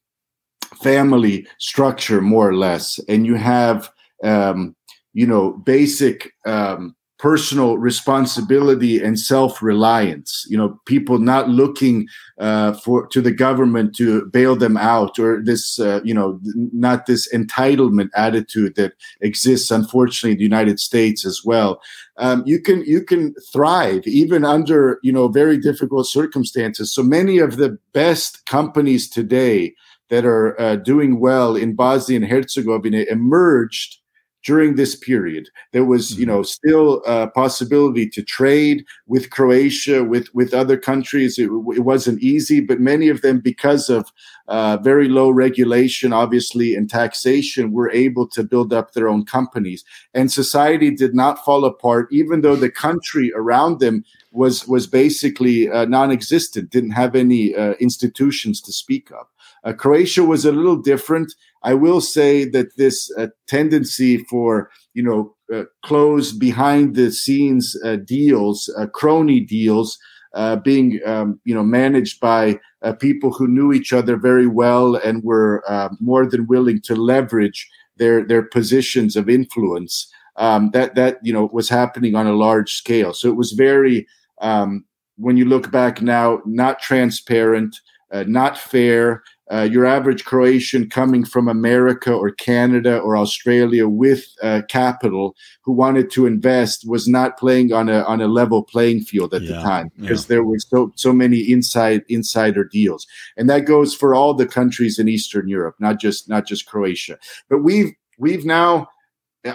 [0.82, 3.90] family structure more or less and you have
[4.22, 4.76] um,
[5.14, 10.46] you know basic um, personal responsibility and self-reliance.
[10.48, 15.42] You know people not looking uh, for to the government to bail them out or
[15.42, 16.38] this uh, you know
[16.72, 21.80] not this entitlement attitude that exists unfortunately in the united states as well.
[22.18, 26.92] Um, you can you can thrive even under you know very difficult circumstances.
[26.92, 29.74] So many of the best companies today
[30.08, 33.98] that are uh, doing well in bosnia and herzegovina emerged
[34.46, 35.50] during this period.
[35.72, 36.36] There was, you mm-hmm.
[36.36, 41.38] know, still a possibility to trade with Croatia, with with other countries.
[41.38, 44.12] It, it wasn't easy, but many of them, because of
[44.48, 49.84] uh, very low regulation, obviously, and taxation, were able to build up their own companies.
[50.14, 55.68] And society did not fall apart, even though the country around them was was basically
[55.68, 59.26] uh, non-existent, didn't have any uh, institutions to speak of.
[59.64, 61.34] Uh, Croatia was a little different.
[61.62, 67.76] I will say that this uh, tendency for you know uh, closed behind the scenes
[67.84, 69.98] uh, deals, uh, crony deals,
[70.34, 74.96] uh, being um, you know managed by uh, people who knew each other very well
[74.96, 75.62] and were
[76.00, 80.12] more than willing to leverage their their positions of influence.
[80.36, 83.14] Um, that that you know was happening on a large scale.
[83.14, 84.06] So it was very
[84.42, 84.84] um,
[85.16, 87.74] when you look back now, not transparent,
[88.12, 94.62] not fair uh, your average Croatian coming from America or Canada or Australia with uh,
[94.68, 99.32] capital who wanted to invest was not playing on a on a level playing field
[99.34, 100.28] at yeah, the time because yeah.
[100.28, 103.06] there were so so many inside insider deals,
[103.36, 107.16] and that goes for all the countries in Eastern Europe, not just not just Croatia.
[107.48, 108.88] But we've we've now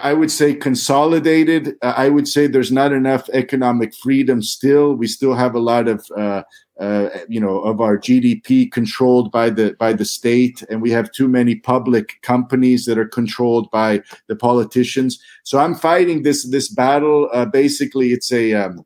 [0.02, 1.76] I would say consolidated.
[1.82, 4.94] Uh, I would say there's not enough economic freedom still.
[4.94, 6.42] We still have a lot of uh,
[6.80, 11.12] uh, you know of our GDP controlled by the by the state, and we have
[11.12, 15.22] too many public companies that are controlled by the politicians.
[15.44, 17.28] So I'm fighting this this battle.
[17.32, 18.84] Uh, basically, it's a um,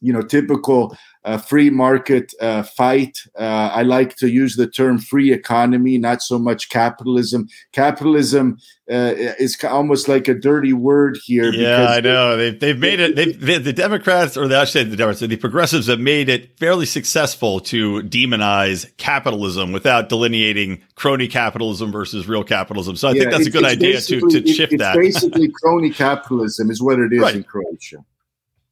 [0.00, 0.96] you know typical
[1.26, 3.18] a free market uh, fight.
[3.36, 7.48] Uh, I like to use the term free economy, not so much capitalism.
[7.72, 8.58] Capitalism
[8.88, 11.52] uh, is almost like a dirty word here.
[11.52, 12.36] Yeah, I know.
[12.36, 15.18] They've, they've made it, they've, they, the Democrats, or the, I should say the Democrats,
[15.18, 22.28] the progressives have made it fairly successful to demonize capitalism without delineating crony capitalism versus
[22.28, 22.94] real capitalism.
[22.94, 24.96] So I yeah, think that's a good idea to, to shift it's that.
[24.96, 27.34] basically crony capitalism is what it is right.
[27.34, 28.04] in Croatia.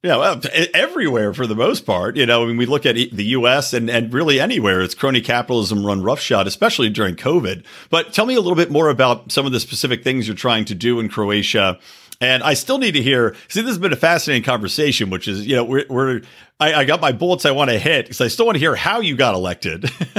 [0.04, 0.38] Yeah, well,
[0.74, 2.18] everywhere for the most part.
[2.18, 3.72] You know, I mean, we look at the U.S.
[3.72, 7.64] and, and really anywhere, it's crony capitalism run roughshod, especially during COVID.
[7.88, 10.66] But tell me a little bit more about some of the specific things you're trying
[10.66, 11.78] to do in Croatia.
[12.20, 13.34] And I still need to hear.
[13.48, 16.20] See, this has been a fascinating conversation, which is, you know, we're, we're
[16.60, 18.76] I, I, got my bullets I want to hit because I still want to hear
[18.76, 19.90] how you got elected.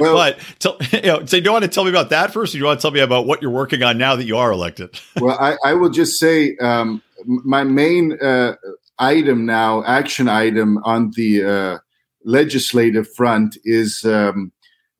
[0.00, 2.54] well, but tell, you know, so you want to tell me about that first, or
[2.54, 4.50] do you want to tell me about what you're working on now that you are
[4.50, 5.00] elected?
[5.20, 8.56] well, I, I will just say um, my main uh,
[8.98, 11.78] item now, action item on the uh,
[12.24, 14.52] legislative front is um,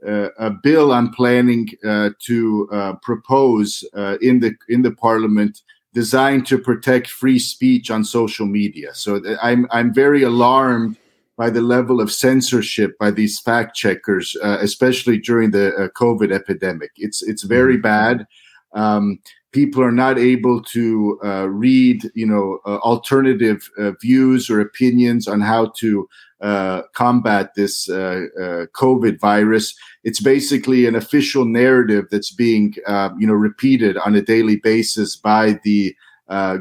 [0.06, 5.62] uh, a bill I'm planning uh, to uh, propose uh, in the in the Parliament,
[5.94, 8.94] designed to protect free speech on social media.
[8.94, 10.96] So I'm I'm very alarmed
[11.36, 16.92] by the level of censorship by these fact checkers, uh, especially during the COVID epidemic.
[16.96, 17.82] It's it's very mm-hmm.
[17.82, 18.26] bad.
[18.74, 19.18] Um,
[19.56, 25.26] people are not able to uh, read, you know, uh, alternative uh, views or opinions
[25.26, 26.06] on how to
[26.42, 29.74] uh, combat this uh, uh, COVID virus.
[30.04, 32.74] It's basically an official narrative that's being,
[33.18, 35.96] you know, repeated on a daily basis by the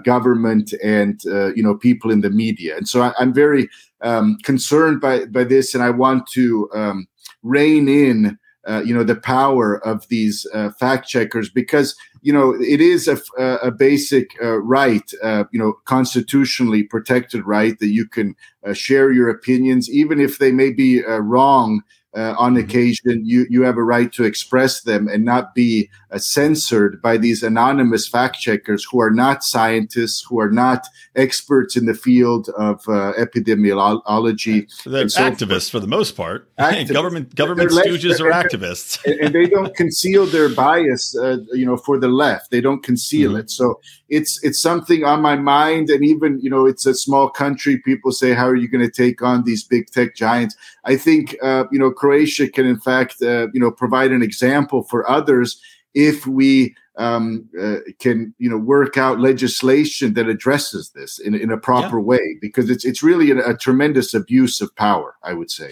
[0.06, 1.20] government and
[1.58, 2.78] you know people in the media.
[2.78, 3.68] And so I, am very
[4.02, 7.08] um, concerned by by this, and I want to um,
[7.44, 8.40] rein in.
[8.68, 13.08] Uh, you know the power of these uh, fact checkers because you know it is
[13.08, 13.20] a,
[13.62, 19.12] a basic uh, right uh, you know constitutionally protected right that you can uh, share
[19.12, 21.84] your opinions even if they may be wrong
[22.16, 22.64] uh, on mm-hmm.
[22.64, 27.44] occasion, you you have a right to express them and not be censored by these
[27.44, 32.82] anonymous fact checkers who are not scientists, who are not experts in the field of
[32.88, 34.68] uh, epidemiology.
[34.86, 36.50] They're so activists for the most part.
[36.88, 41.16] Government government they're stooges are activists, and, and, they don't conceal their bias.
[41.18, 43.42] Uh, you know, for the left, they don't conceal mm-hmm.
[43.42, 43.50] it.
[43.52, 47.78] So it's it's something on my mind, and even you know, it's a small country.
[47.78, 51.36] People say, "How are you going to take on these big tech giants?" I think
[51.42, 55.62] uh, you know Croatia can, in fact, uh, you know, provide an example for others
[55.96, 61.52] if we um, uh, can, you know, work out legislation that addresses this in, in
[61.52, 62.04] a proper yeah.
[62.04, 65.72] way, because it's it's really a, a tremendous abuse of power, I would say.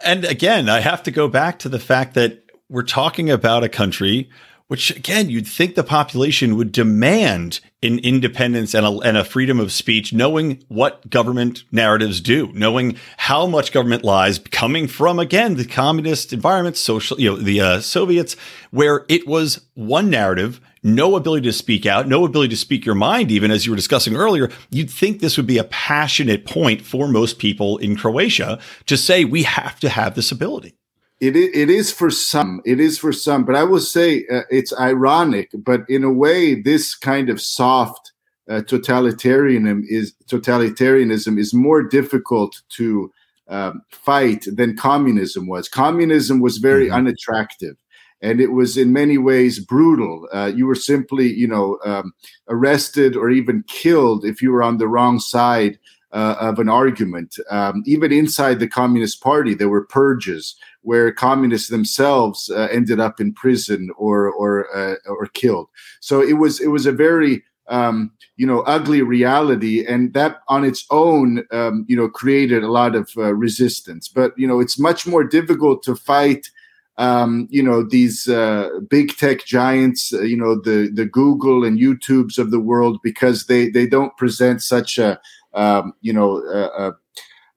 [0.00, 3.68] And again, I have to go back to the fact that we're talking about a
[3.68, 4.30] country
[4.74, 9.60] which again, you'd think the population would demand an independence and a, and a, freedom
[9.60, 15.54] of speech, knowing what government narratives do, knowing how much government lies coming from, again,
[15.54, 18.34] the communist environment, social, you know, the uh, Soviets,
[18.72, 22.96] where it was one narrative, no ability to speak out, no ability to speak your
[22.96, 24.50] mind, even as you were discussing earlier.
[24.70, 29.24] You'd think this would be a passionate point for most people in Croatia to say,
[29.24, 30.74] we have to have this ability.
[31.20, 32.60] It, it is for some.
[32.64, 33.44] It is for some.
[33.44, 35.50] But I will say uh, it's ironic.
[35.54, 38.12] But in a way, this kind of soft
[38.48, 43.10] uh, totalitarianism is totalitarianism is more difficult to
[43.48, 45.68] um, fight than communism was.
[45.68, 46.96] Communism was very mm-hmm.
[46.96, 47.76] unattractive,
[48.20, 50.28] and it was in many ways brutal.
[50.32, 52.12] Uh, you were simply, you know, um,
[52.48, 55.78] arrested or even killed if you were on the wrong side
[56.14, 57.36] uh, of an argument.
[57.50, 63.20] Um, even inside the Communist Party, there were purges where communists themselves uh, ended up
[63.20, 65.68] in prison or or uh, or killed.
[66.00, 70.64] So it was it was a very um, you know ugly reality, and that on
[70.64, 74.08] its own um, you know created a lot of uh, resistance.
[74.08, 76.48] But you know it's much more difficult to fight.
[76.96, 81.76] Um, you know these uh, big tech giants, uh, you know the the Google and
[81.76, 85.18] YouTubes of the world, because they they don't present such a
[85.54, 86.92] um, you know a, a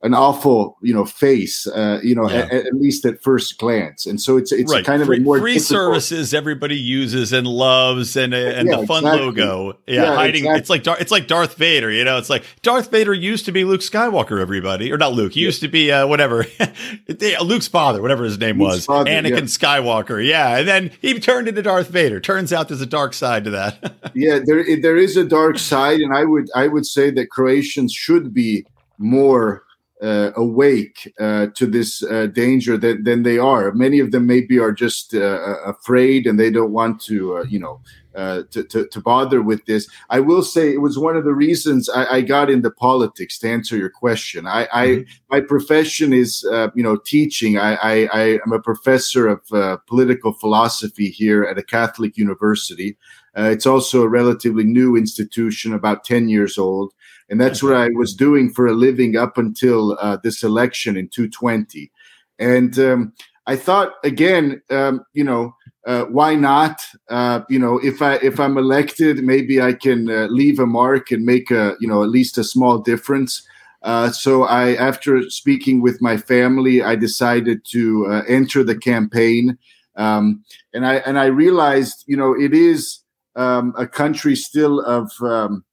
[0.03, 2.47] an awful you know face uh, you know yeah.
[2.51, 4.85] at, at, least at first glance and so it's it's right.
[4.85, 8.77] kind of free, a more free services everybody uses and loves and uh, and yeah,
[8.77, 9.25] the fun exactly.
[9.25, 10.59] logo yeah, yeah hiding exactly.
[10.59, 13.51] it's like Dar- it's like Darth Vader you know it's like Darth Vader used to
[13.51, 16.45] be Luke Skywalker everybody or not Luke he used to be uh, whatever
[17.41, 21.47] Luke's father whatever his name Luke's was father, Anakin Skywalker yeah and then he turned
[21.47, 25.17] into Darth Vader turns out there's a dark side to that yeah there there is
[25.17, 28.63] a dark side and I would I would say that Croatians should be
[28.99, 29.63] more
[30.01, 33.71] uh, awake uh, to this uh, danger than, than they are.
[33.71, 37.59] Many of them maybe are just uh, afraid and they don't want to, uh, you
[37.59, 37.81] know,
[38.13, 39.87] uh, to, to, to, bother with this.
[40.09, 43.37] I will say it was one of the reasons I, I got into politics.
[43.39, 45.01] To answer your question, I, mm-hmm.
[45.31, 47.59] I my profession is you know teaching.
[47.59, 52.97] I, I, I am a professor of political philosophy here at a Catholic university.
[53.35, 56.93] it's also a relatively new institution, about ten years old
[57.29, 61.09] and that's what I was doing for a living up until uh, this election in
[61.09, 61.91] 220.
[62.39, 63.13] And um,
[63.47, 65.53] I thought again, um, you know,
[65.85, 66.81] uh, why not?
[67.09, 71.11] Uh, you know, if I if I'm elected, maybe I can uh, leave a mark
[71.11, 73.41] and make a you know at least a small difference.
[73.83, 79.57] Uh, so I, after speaking with my family, I decided to uh, enter the campaign,
[79.95, 82.99] um, and I and I realized, you know, it is
[83.37, 85.63] um, a country still of um,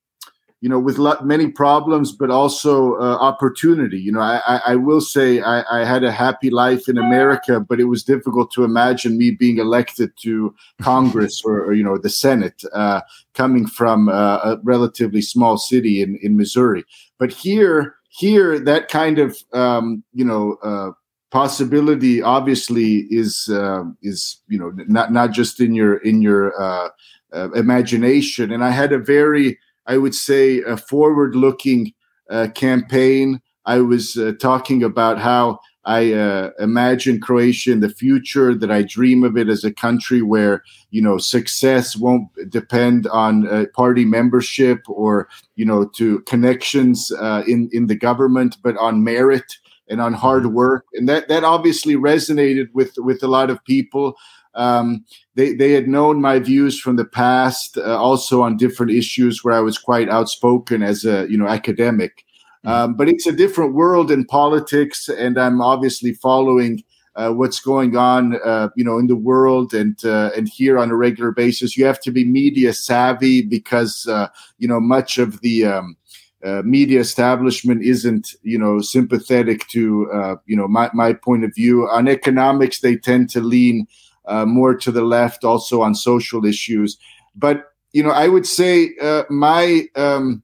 [0.65, 4.01] you know, with many problems, but also uh, opportunity.
[4.01, 7.61] You know, I, I, I will say I, I, had a happy life in America,
[7.61, 11.99] but it was difficult to imagine me being elected to Congress or, or you know,
[11.99, 13.03] the Senate, uh,
[13.35, 16.83] coming from uh, a relatively small city in, in Missouri.
[17.19, 20.93] But here, here, that kind of, um, you know, uh,
[21.31, 26.89] possibility obviously is uh, is you know not not just in your in your uh,
[27.35, 28.51] uh, imagination.
[28.51, 31.93] And I had a very I would say, a forward looking
[32.31, 33.41] uh, campaign.
[33.67, 38.83] I was uh, talking about how I uh, imagine Croatia in the future, that I
[38.83, 44.07] dream of it as a country where, you know, success won't depend on uh, party
[44.07, 49.59] membership or, you know, to connections uh, in, in the government, but on merit
[49.89, 50.55] and on hard mm-hmm.
[50.55, 50.87] work.
[50.95, 54.17] And that, that obviously resonated with, with a lot of people.
[54.55, 59.43] Um, they they had known my views from the past, uh, also on different issues
[59.43, 62.25] where I was quite outspoken as a you know academic.
[62.65, 62.69] Mm-hmm.
[62.69, 66.83] Um, but it's a different world in politics, and I'm obviously following.
[67.17, 70.91] Uh, what's going on, uh, you know, in the world and uh, and here on
[70.91, 71.77] a regular basis.
[71.77, 74.27] You have to be media savvy because uh,
[74.59, 75.97] you know much of the um,
[76.45, 81.55] uh, media establishment isn't you know sympathetic to uh, you know my, my point of
[81.55, 82.81] view on economics.
[82.81, 83.87] They tend to lean
[84.27, 86.99] uh, more to the left, also on social issues.
[87.35, 90.43] But you know, I would say uh, my um,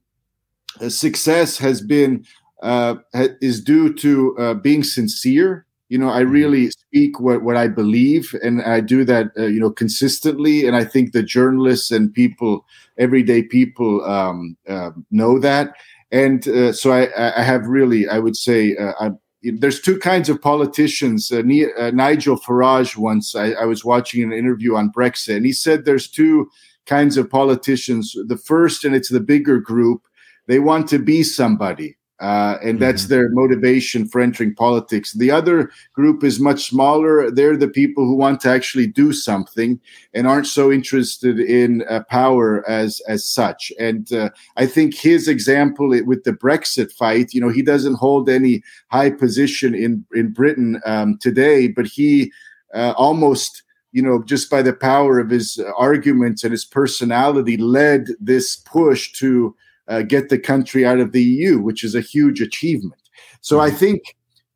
[0.89, 2.25] success has been
[2.63, 2.97] uh,
[3.41, 5.67] is due to uh, being sincere.
[5.89, 6.33] You know, I mm-hmm.
[6.33, 10.67] really speak what, what I believe, and I do that, uh, you know, consistently.
[10.67, 12.65] And I think the journalists and people,
[12.99, 15.75] everyday people, um, uh, know that.
[16.13, 17.09] And so I,
[17.39, 21.33] I have really, I would say, I'm there's two kinds of politicians.
[21.33, 25.53] Uh, uh, Nigel Farage once I, I, was watching an interview on Brexit, and he
[25.53, 26.51] said there's two
[26.87, 28.15] kinds of politicians.
[28.27, 30.03] The first, and it's the bigger group,
[30.47, 31.97] they want to be somebody.
[32.21, 32.79] Uh, and mm-hmm.
[32.79, 35.15] that's their motivation for entering politics.
[35.15, 37.31] The other group is much smaller.
[37.31, 39.81] They're the people who want to actually do something
[40.13, 43.73] and aren't so interested in uh, power as as such.
[43.79, 48.29] And uh, I think his example with the Brexit fight, you know, he doesn't hold
[48.29, 52.33] any high position in in Britain um, today, but he
[52.75, 53.63] uh, almost
[53.93, 59.11] you know, just by the power of his arguments and his personality, led this push
[59.15, 59.57] to
[59.91, 63.03] uh, get the country out of the EU, which is a huge achievement.
[63.43, 63.79] So I mm-hmm.
[63.79, 64.03] think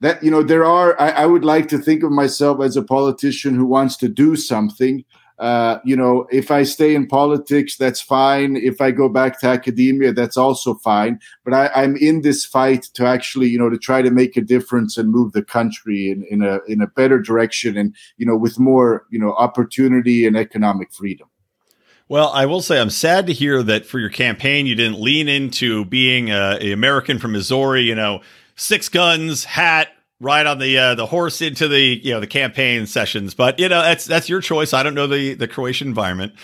[0.01, 0.99] that you know there are.
[1.01, 4.37] I, I would like to think of myself as a politician who wants to do
[4.37, 5.05] something.
[5.41, 8.57] Uh, you know, if I stay in politics, that's fine.
[8.57, 11.19] If I go back to academia, that's also fine.
[11.45, 14.41] But I, am in this fight to actually, you know, to try to make a
[14.41, 18.37] difference and move the country in, in a in a better direction, and you know,
[18.37, 21.29] with more, you know, opportunity and economic freedom.
[22.09, 25.29] Well, I will say I'm sad to hear that for your campaign you didn't lean
[25.29, 27.83] into being a, a American from Missouri.
[27.83, 28.21] You know,
[28.57, 29.89] six guns, hat,
[30.21, 33.35] ride on the uh, the horse into the you know the campaign sessions.
[33.35, 34.73] But you know that's that's your choice.
[34.73, 36.35] I don't know the the Croatian environment.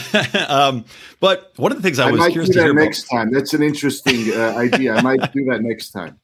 [0.48, 0.84] um,
[1.20, 3.32] but one of the things I, I was curious to hear next about, time.
[3.32, 4.94] That's an interesting uh, idea.
[4.94, 6.18] I might do that next time.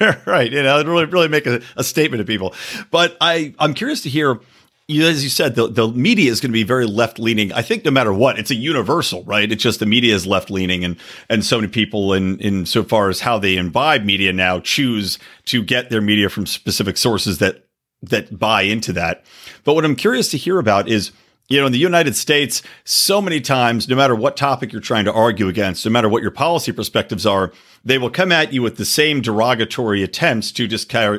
[0.26, 0.50] right.
[0.50, 2.54] You know, really really make a, a statement to people.
[2.90, 4.40] But I I'm curious to hear
[4.88, 7.52] you, as you said, the, the media is going to be very left leaning.
[7.52, 9.50] I think no matter what, it's a universal, right?
[9.52, 10.96] It's just the media is left leaning, and
[11.28, 15.18] and so many people in in so far as how they imbibe media now choose
[15.44, 17.66] to get their media from specific sources that
[18.02, 19.24] that buy into that.
[19.62, 21.12] But what I'm curious to hear about is.
[21.50, 25.06] You know, in the United States, so many times, no matter what topic you're trying
[25.06, 28.60] to argue against, no matter what your policy perspectives are, they will come at you
[28.60, 30.68] with the same derogatory attempts to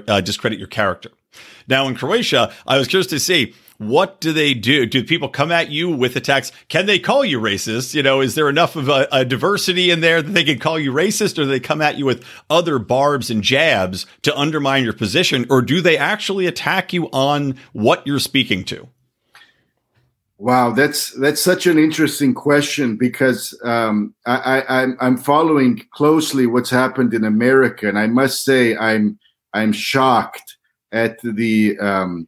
[0.07, 1.09] uh, discredit your character.
[1.70, 4.86] Now, in Croatia, I was curious to see what do they do?
[4.86, 6.51] Do people come at you with attacks?
[6.67, 7.93] Can they call you racist?
[7.93, 10.78] You know, is there enough of a, a diversity in there that they can call
[10.78, 14.84] you racist, or do they come at you with other barbs and jabs to undermine
[14.84, 18.89] your position, or do they actually attack you on what you're speaking to?
[20.38, 26.47] Wow, that's that's such an interesting question because um, I, I, I'm I'm following closely
[26.47, 29.17] what's happened in America, and I must say I'm
[29.53, 30.57] I'm shocked
[30.92, 32.28] at the um,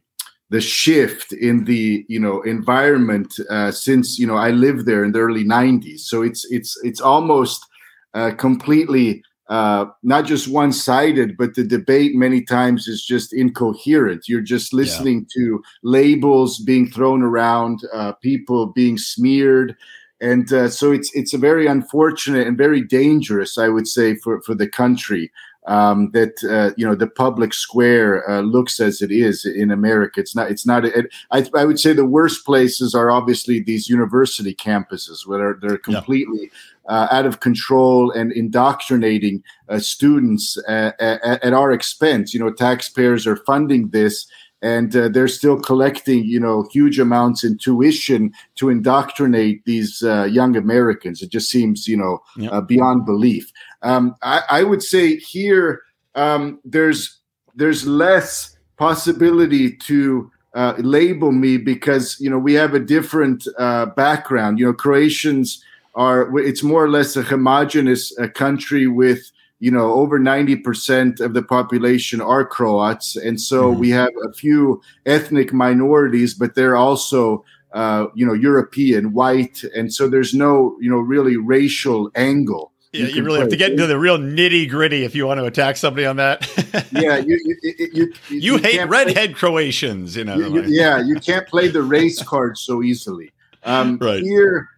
[0.50, 5.12] the shift in the you know environment uh, since you know I lived there in
[5.12, 6.00] the early '90s.
[6.00, 7.66] So it's it's it's almost
[8.14, 14.28] uh, completely uh, not just one sided, but the debate many times is just incoherent.
[14.28, 15.42] You're just listening yeah.
[15.42, 19.76] to labels being thrown around, uh, people being smeared.
[20.20, 24.40] And uh, so it's it's a very unfortunate and very dangerous, I would say, for,
[24.42, 25.30] for the country
[25.66, 30.20] um, that uh, you know the public square uh, looks as it is in America.
[30.20, 30.50] It's not.
[30.50, 30.84] It's not.
[30.84, 35.78] It, I, I, would say the worst places are obviously these university campuses where they're,
[35.78, 36.50] completely
[36.88, 36.92] yeah.
[36.94, 42.34] uh, out of control and indoctrinating uh, students at, at, at, our expense.
[42.34, 44.26] You know, taxpayers are funding this.
[44.62, 50.24] And uh, they're still collecting, you know, huge amounts in tuition to indoctrinate these uh,
[50.24, 51.20] young Americans.
[51.20, 52.22] It just seems, you know,
[52.62, 53.52] beyond belief.
[53.82, 55.82] Um, I, I, would say here
[56.14, 57.18] um, there's
[57.56, 63.86] there's less possibility to uh, label me because you know we have a different uh,
[63.86, 64.58] background.
[64.58, 65.62] You know, Croatians
[65.94, 69.30] are it's more or less a homogenous uh, country with
[69.62, 73.78] you know over 90% of the population are croats and so mm-hmm.
[73.78, 79.94] we have a few ethnic minorities but they're also uh, you know european white and
[79.94, 83.70] so there's no you know really racial angle yeah, you, you really have to get
[83.70, 86.46] into the real nitty gritty if you want to attack somebody on that.
[86.92, 90.36] yeah, you you, you, you, you hate redhead play, Croatians, you know.
[90.66, 93.32] yeah, you can't play the race card so easily.
[93.64, 94.20] Um, right.
[94.20, 94.68] Here,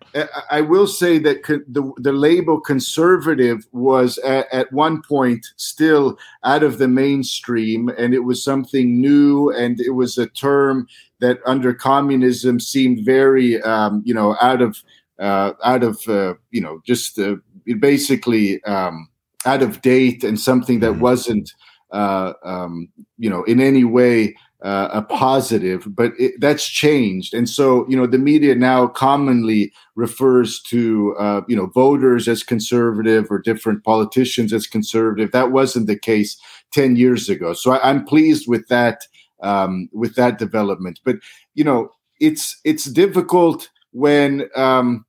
[0.51, 6.63] I will say that the the label conservative was at, at, one point still out
[6.63, 10.87] of the mainstream, and it was something new, and it was a term
[11.21, 14.83] that under communism seemed very, um, you know, out of
[15.19, 17.19] uh, out of uh, you know just.
[17.19, 17.37] Uh,
[17.79, 19.09] basically um,
[19.47, 21.01] out of date and something that mm-hmm.
[21.01, 21.53] wasn't
[21.93, 22.89] uh, um,
[23.19, 24.35] you know in any way
[24.65, 27.35] uh, a positive but it, that's changed.
[27.35, 32.43] And so you know the media now commonly refers to uh, you know voters as
[32.43, 35.33] conservative or different politicians as conservative.
[35.33, 36.39] That wasn't the case
[36.73, 37.53] 10 years ago.
[37.53, 39.03] So I, am pleased with that
[39.43, 40.99] um, with that development.
[41.05, 41.17] But
[41.55, 45.05] you know it's it's difficult when um,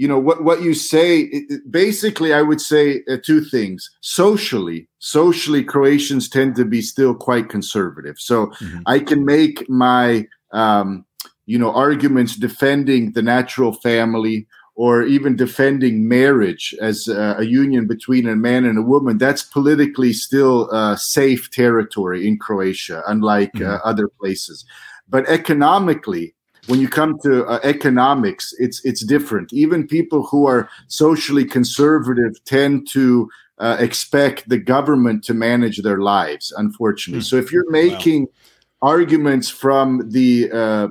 [0.00, 4.88] you know what what you say it, basically i would say uh, two things socially
[4.98, 8.80] socially croatians tend to be still quite conservative so mm-hmm.
[8.86, 11.04] i can make my um,
[11.44, 17.86] you know arguments defending the natural family or even defending marriage as uh, a union
[17.86, 23.54] between a man and a woman that's politically still uh, safe territory in croatia unlike
[23.56, 23.88] uh, mm-hmm.
[23.90, 24.64] other places
[25.10, 26.34] but economically
[26.66, 29.52] when you come to uh, economics, it's it's different.
[29.52, 35.98] Even people who are socially conservative tend to uh, expect the government to manage their
[35.98, 36.52] lives.
[36.56, 37.28] Unfortunately, mm.
[37.28, 38.90] so if you're making wow.
[38.90, 40.88] arguments from the uh,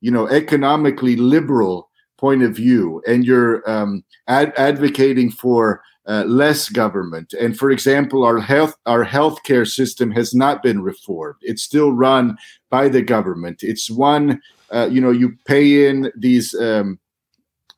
[0.00, 6.68] you know economically liberal point of view, and you're um, ad- advocating for uh, less
[6.68, 7.34] government.
[7.38, 11.36] And for example, our health our healthcare system has not been reformed.
[11.42, 12.38] It's still run
[12.70, 13.62] by the government.
[13.62, 14.40] It's one
[14.70, 16.98] uh, you know you pay in these um,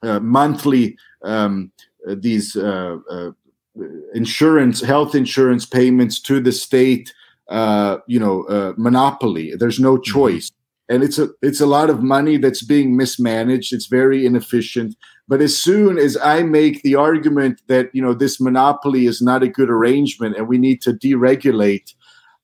[0.03, 1.71] uh, monthly um,
[2.09, 3.31] uh, these uh, uh,
[4.15, 7.13] insurance health insurance payments to the state
[8.07, 9.55] you know monopoly.
[9.57, 10.13] There's no mm-hmm.
[10.13, 10.51] choice.
[10.89, 13.73] And it's a it's a lot of money that's being mismanaged.
[13.73, 14.97] It's very inefficient.
[15.29, 19.45] But as soon as i make the argument that you know this monopoly is not
[19.45, 21.95] a good arrangement and we need to deregulate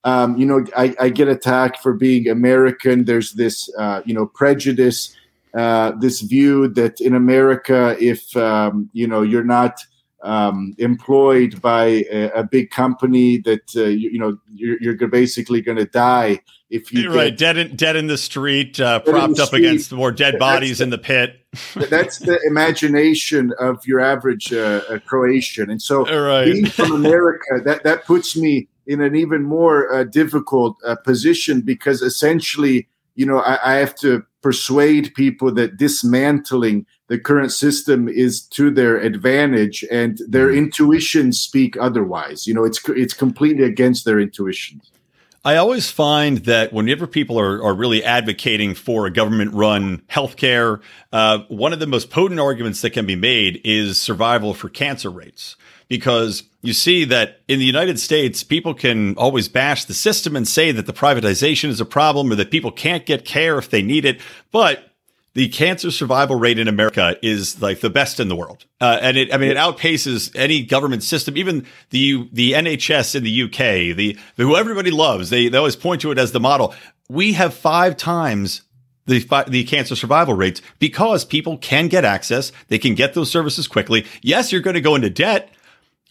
[0.07, 3.07] um, you know, I, I, get attacked for being American.
[3.07, 5.17] There's this, uh, you know, prejudice,
[5.53, 9.81] uh, this view that in America, if um, you know you're not
[10.23, 15.61] um, employed by a, a, big company, that uh, you, you, know you're, you're basically
[15.61, 16.39] going to die
[16.71, 19.65] if you right dead in dead in the street, uh, propped up street.
[19.65, 21.41] against more dead bodies the, in the pit.
[21.91, 26.45] that's the imagination of your average uh, Croatian, and so right.
[26.45, 31.61] being from America, that that puts me in an even more uh, difficult uh, position
[31.61, 38.09] because essentially, you know, I, I, have to persuade people that dismantling the current system
[38.09, 40.59] is to their advantage, and their mm-hmm.
[40.59, 42.47] intuitions speak otherwise.
[42.47, 44.91] You know, it's it's completely against their intuitions.
[45.47, 50.80] I always find that whenever people are, are really advocating for a government run healthcare,
[51.12, 55.09] uh, one of the most potent arguments that can be made is survival for cancer
[55.09, 55.55] rates.
[55.87, 60.47] Because you see that in the United States, people can always bash the system and
[60.47, 63.83] say that the privatization is a problem or that people can't get care if they
[63.83, 64.21] need it.
[64.51, 64.93] But
[65.35, 68.64] the cancer survival rate in America is like the best in the world.
[68.81, 73.23] Uh, and it, I mean, it outpaces any government system, even the, the NHS in
[73.23, 75.29] the UK, the, the who everybody loves.
[75.29, 76.75] They, they always point to it as the model.
[77.11, 78.62] We have five times
[79.05, 82.51] the, the cancer survival rates because people can get access.
[82.69, 84.07] They can get those services quickly.
[84.23, 85.51] Yes, you're going to go into debt.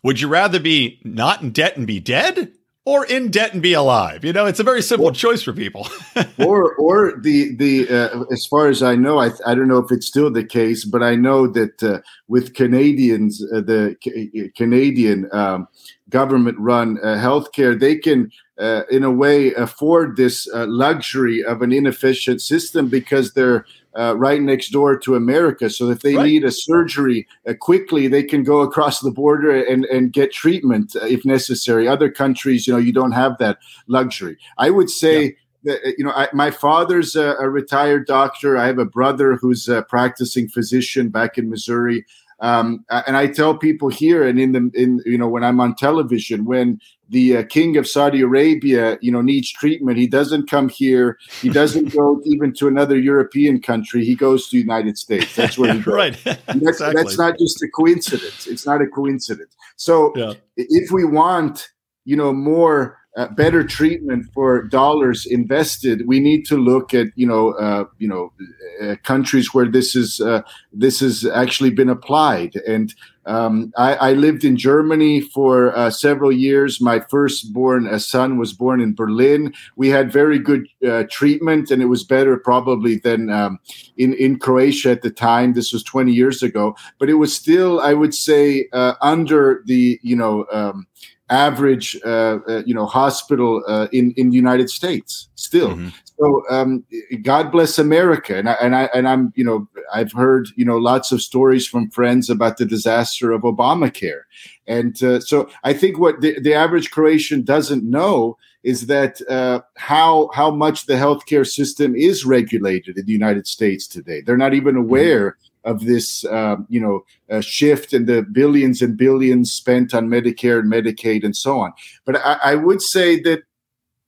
[0.06, 2.51] Would you rather be not in debt and be dead
[2.86, 4.24] or in debt and be alive.
[4.24, 5.88] You know, it's a very simple or, choice for people.
[6.38, 9.91] or, or the the uh, as far as I know, I I don't know if
[9.91, 15.28] it's still the case, but I know that uh, with Canadians, uh, the C- Canadian
[15.32, 15.68] um,
[16.10, 18.32] government-run uh, healthcare, they can.
[18.58, 23.66] Uh, in a way, afford this uh, luxury of an inefficient system because they're
[23.98, 25.70] uh, right next door to America.
[25.70, 26.26] So if they right.
[26.26, 30.96] need a surgery uh, quickly, they can go across the border and, and get treatment
[30.96, 31.88] uh, if necessary.
[31.88, 34.38] Other countries, you know, you don't have that luxury.
[34.58, 35.24] I would say.
[35.24, 35.30] Yeah.
[35.64, 38.56] That, uh, you know, I, my father's a, a, retired doctor.
[38.56, 42.06] I have a brother who's a practicing physician back in Missouri.
[42.39, 45.74] Um, and I tell people here and in the in you know when I'm on
[45.74, 46.80] television when
[47.10, 49.97] the uh, king of Saudi Arabia you know needs treatment.
[49.97, 51.18] He doesn't come here.
[51.41, 54.03] He doesn't go even to another European country.
[54.06, 55.36] He goes to the United States.
[55.36, 55.93] That's where he goes.
[55.93, 56.18] Right.
[56.24, 56.93] That's, exactly.
[56.93, 58.47] that's not just a coincidence.
[58.47, 59.56] It's not a coincidence.
[59.76, 60.34] So yeah.
[60.58, 61.68] if we want
[62.06, 67.26] you know more uh, better treatment for dollars invested, we need to look at you
[67.26, 68.34] know uh, you know
[68.82, 70.41] uh, countries where this is uh,
[70.74, 72.57] this has actually been applied.
[72.68, 72.93] And
[73.26, 76.80] um, I, I, lived in Germany for uh, several years.
[76.80, 79.51] My firstborn uh, son was born in Berlin.
[79.78, 80.68] We had very good
[81.09, 83.59] treatment, and it was better probably than um,
[83.97, 85.53] in in Croatia at the time.
[85.53, 90.18] This was 20 years ago, but it was still, I would say, under the you
[90.18, 90.45] know.
[90.51, 90.86] Um,
[91.30, 95.71] average uh, uh, you know hospital uh, in in the United States still.
[95.71, 95.89] Mm-hmm.
[96.17, 96.86] So um,
[97.23, 100.78] God bless America, and I, and I and I'm you know I've heard you know
[100.78, 104.21] lots of stories from friends about the disaster of Obamacare,
[104.67, 109.61] and uh, so I think what the, the average Croatian doesn't know is that uh,
[109.76, 114.21] how how much the healthcare system is regulated in the United States today.
[114.21, 114.84] They're not even mm-hmm.
[114.84, 115.32] aware.
[115.32, 120.07] Mm-hmm of this, uh, you know, uh, shift and the billions and billions spent on
[120.07, 121.74] Medicare and Medicaid and so on.
[122.05, 123.43] But I, I would say that,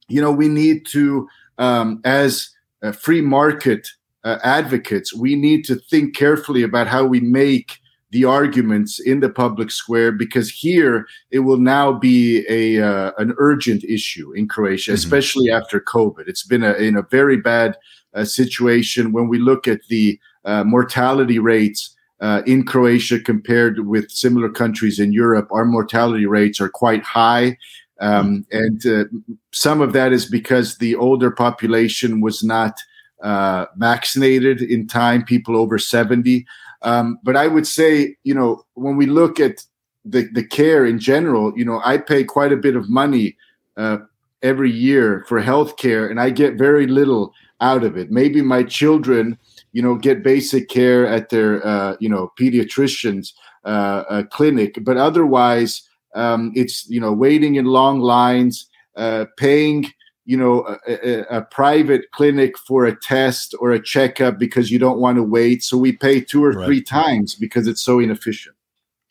[0.07, 1.27] you know, we need to,
[1.57, 2.49] um, as
[2.93, 3.89] free market
[4.23, 7.79] uh, advocates, we need to think carefully about how we make
[8.11, 13.33] the arguments in the public square because here it will now be a uh, an
[13.37, 14.95] urgent issue in Croatia, mm-hmm.
[14.95, 16.27] especially after COVID.
[16.27, 17.77] It's been a, in a very bad
[18.13, 24.09] uh, situation when we look at the uh, mortality rates uh, in Croatia compared with
[24.09, 27.57] similar countries in Europe, our mortality rates are quite high.
[27.99, 29.05] Um, and uh,
[29.51, 32.79] some of that is because the older population was not
[33.23, 36.45] uh, vaccinated in time, people over 70.
[36.83, 39.63] Um, but I would say, you know, when we look at
[40.05, 43.35] the, the care in general, you know, I pay quite a bit of money
[43.75, 43.97] uh,
[44.41, 48.11] every year for health care, and I get very little out of it.
[48.11, 49.37] Maybe my children
[49.77, 54.79] you know get basic care at their uh, you know pediatrician's uh, uh, clinic.
[54.81, 55.83] But otherwise
[56.15, 59.85] um, it's you know waiting in long lines uh, paying
[60.25, 64.79] you know a, a, a, private clinic for a test or a checkup because you
[64.79, 65.63] don't want to wait.
[65.63, 66.65] So we pay two or right.
[66.65, 68.56] three times because it's so inefficient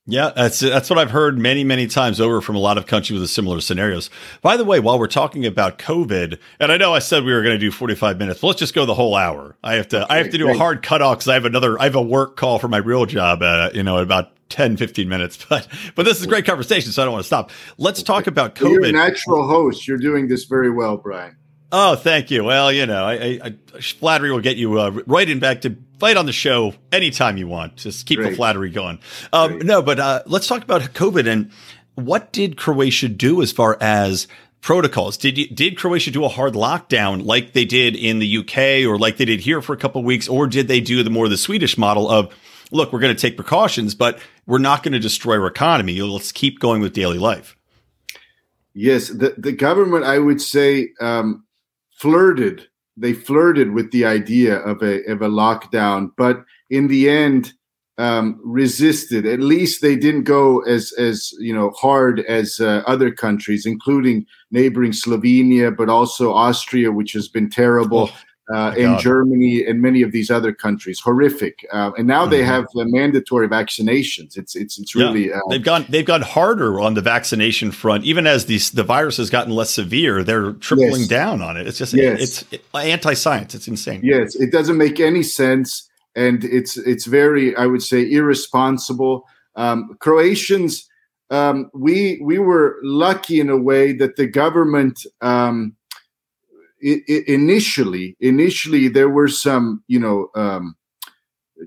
[0.09, 3.19] yeah, that's that's what I've heard many many times over from a lot of countries
[3.21, 4.09] with similar scenarios.
[4.41, 7.43] By the way, while we're talking about COVID, and I know I said we were
[7.43, 9.57] going to do 45 minutes, but let's just go the whole hour.
[9.65, 10.57] I have to okay, I have to do great.
[10.57, 13.05] a hard cutoff cuz I have another I have a work call for my real
[13.05, 15.45] job uh, you know, about 10 15 minutes.
[15.49, 17.51] But but this is a great conversation, so I don't want to stop.
[17.77, 18.71] Let's talk about COVID.
[18.71, 19.89] You're a natural host.
[19.89, 21.37] You're doing this very well, Brian.
[21.73, 22.45] Oh, thank you.
[22.45, 25.77] Well, you know, I, I, I flattery will get you uh, right in back to
[25.99, 27.77] fight on the show anytime you want.
[27.77, 28.31] Just keep Great.
[28.31, 29.01] the flattery going.
[29.33, 31.51] Um, no, but uh, let's talk about COVID and
[31.97, 34.29] what did Croatia do as far as
[34.61, 35.17] protocols?
[35.17, 38.99] Did you, did Croatia do a hard lockdown like they did in the UK or
[38.99, 41.29] like they did here for a couple of weeks, or did they do the more
[41.29, 42.35] the Swedish model of
[42.71, 46.01] look, we're going to take precautions, but we're not going to destroy our economy.
[46.03, 47.57] Let's keep going with daily life.
[48.75, 51.46] Yes, the the government, I would say, um,
[51.97, 57.53] flirted they flirted with the idea of a of a lockdown, but in the end,
[57.99, 59.27] um, resisted.
[59.27, 64.25] At least they didn't go as as you know hard as uh, other countries, including
[64.51, 68.11] neighboring Slovenia, but also Austria, which has been terrible.
[68.13, 68.19] Oh.
[68.49, 71.67] Uh, in Germany and many of these other countries, horrific.
[71.73, 72.31] Uh, and now mm-hmm.
[72.31, 74.37] they have uh, mandatory vaccinations.
[74.39, 75.39] It's it's it's really yeah.
[75.39, 78.05] Uh, they've gone they've gone harder on the vaccination front.
[78.05, 81.09] Even as the the virus has gotten less severe, they're tripling yes.
[81.09, 81.67] down on it.
[81.67, 82.21] It's just yes.
[82.21, 83.57] it's, it's anti science.
[83.57, 84.01] It's insane.
[84.05, 89.29] Yes, it doesn't make any sense and it's it's very I would say irresponsible.
[89.55, 90.89] Um, Croatians,
[91.31, 95.77] um, we we were lucky in a way that the government um,
[96.87, 100.77] I- I initially initially there were some you know um,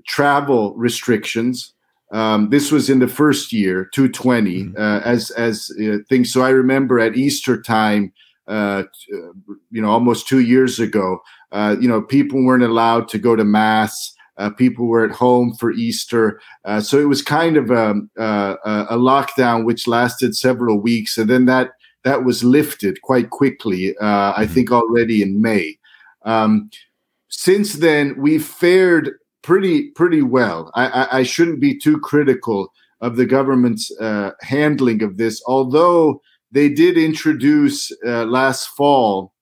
[0.06, 1.74] travel restrictions.
[2.12, 4.80] Um, this was in the first year, 220, mm-hmm.
[4.80, 6.32] uh, as as uh, things.
[6.32, 8.12] So I remember at Easter time,
[8.48, 8.84] uh,
[9.70, 11.20] you know, almost two years ago,
[11.52, 14.14] uh, you know, people weren't allowed to go to mass.
[14.38, 16.40] Uh, people were at home for Easter.
[16.64, 21.18] Uh, so it was kind of um, uh, a, a, lockdown which lasted several weeks.
[21.18, 21.72] And then that,
[22.04, 24.54] that was lifted quite quickly, uh, I mm-hmm.
[24.54, 25.78] think already in May.
[26.24, 26.70] Um,
[27.28, 30.70] since then, we've fared pretty, pretty well.
[30.74, 36.20] I, I, I, shouldn't be too critical of the government's uh, handling of this, although
[36.52, 39.32] they did introduce uh, last fall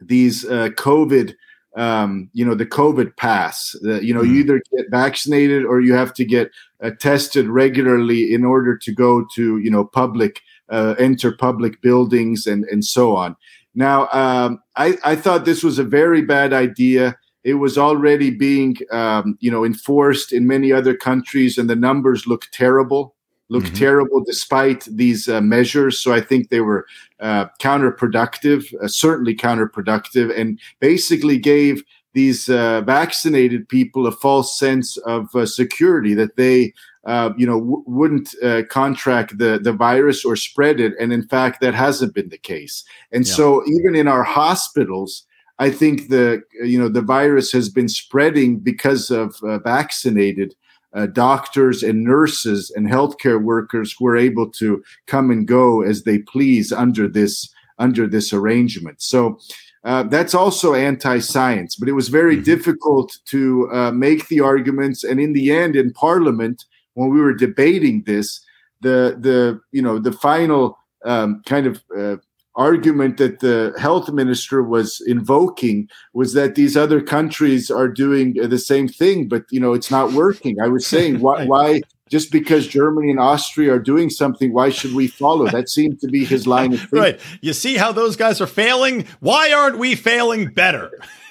[0.00, 1.34] these COVID
[1.76, 3.74] um, you know the COVID pass.
[3.82, 4.28] you know, mm.
[4.28, 6.50] you either get vaccinated or you have to get
[6.82, 12.46] uh, tested regularly in order to go to you know public uh, enter public buildings
[12.46, 13.36] and and so on.
[13.74, 17.16] Now, um, I, I thought this was a very bad idea.
[17.42, 22.26] It was already being um, you know enforced in many other countries, and the numbers
[22.26, 23.14] look terrible
[23.50, 23.74] Look mm-hmm.
[23.74, 25.98] terrible despite these uh, measures.
[25.98, 26.86] So I think they were
[27.20, 31.82] uh, counterproductive, uh, certainly counterproductive, and basically gave
[32.14, 36.72] these uh, vaccinated people a false sense of uh, security that they.
[37.06, 38.34] Uh, you know, w- wouldn't
[38.70, 42.84] contract the the virus or spread it, and in fact, that hasn't been the case.
[43.12, 43.32] And yeah.
[43.32, 45.26] so, even in our hospitals,
[45.58, 50.54] I think the you know the virus has been spreading because of vaccinated
[50.94, 56.04] uh, doctors and nurses and healthcare workers who are able to come and go as
[56.04, 59.02] they please under this under this arrangement.
[59.02, 59.38] So
[59.82, 61.74] uh, that's also anti-science.
[61.76, 62.44] But it was very mm-hmm.
[62.44, 66.64] difficult to uh, make the arguments, and in the end, in Parliament,
[66.94, 68.40] when we were debating this,
[68.80, 72.16] the the you know the final um, kind of uh,
[72.56, 78.58] argument that the health minister was invoking was that these other countries are doing the
[78.58, 80.60] same thing but you know it's not working.
[80.60, 84.94] I was saying why, why just because germany and austria are doing something why should
[84.94, 85.48] we follow?
[85.48, 86.98] That seemed to be his line of thinking.
[87.00, 87.20] right.
[87.40, 89.06] You see how those guys are failing?
[89.20, 90.92] Why aren't we failing better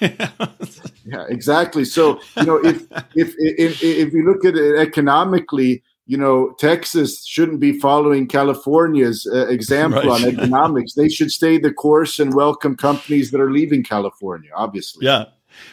[1.04, 2.82] yeah exactly so you know if
[3.14, 9.26] if if, if you look at it economically you know, Texas shouldn't be following California's
[9.32, 10.22] uh, example right.
[10.22, 10.94] on economics.
[10.94, 15.06] they should stay the course and welcome companies that are leaving California, obviously.
[15.06, 15.26] Yeah.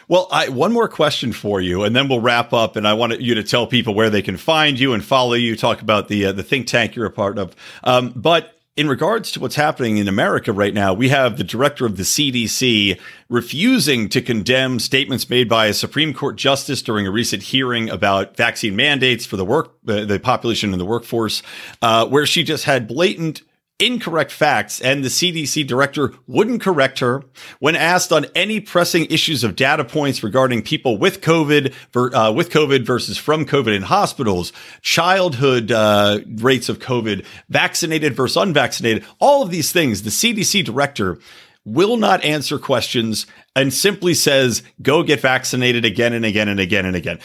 [0.08, 2.76] Well, I, one more question for you, and then we'll wrap up.
[2.76, 5.56] And I want you to tell people where they can find you and follow you.
[5.56, 7.56] Talk about the uh, the think tank you're a part of.
[7.82, 11.84] Um, but in regards to what's happening in America right now, we have the director
[11.84, 12.98] of the CDC
[13.28, 18.34] refusing to condemn statements made by a Supreme Court justice during a recent hearing about
[18.34, 21.42] vaccine mandates for the work, the population in the workforce,
[21.82, 23.42] uh, where she just had blatant
[23.82, 27.24] incorrect facts, and the CDC director wouldn't correct her
[27.58, 31.74] when asked on any pressing issues of data points regarding people with COVID,
[32.14, 34.52] uh, with COVID versus from COVID in hospitals,
[34.82, 40.02] childhood uh, rates of COVID, vaccinated versus unvaccinated, all of these things.
[40.02, 41.18] The CDC director
[41.64, 46.86] will not answer questions and simply says, go get vaccinated again and again and again
[46.86, 47.18] and again.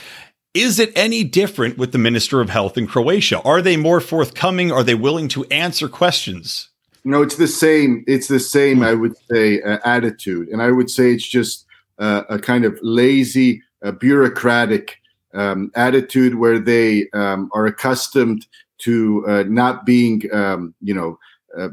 [0.57, 3.39] Is it any different with the Minister of Health in Croatia?
[3.43, 4.71] Are they more forthcoming?
[4.71, 6.69] Are they willing to answer questions?
[7.05, 8.03] No, it's the same.
[8.07, 10.47] It's the same, I would say, uh, attitude.
[10.47, 11.67] And I would say it's just
[11.99, 14.99] uh, a kind of lazy, uh, bureaucratic
[15.35, 18.47] um, attitude where they um, are accustomed
[18.79, 21.19] to uh, not being, um, you know,
[21.55, 21.69] uh,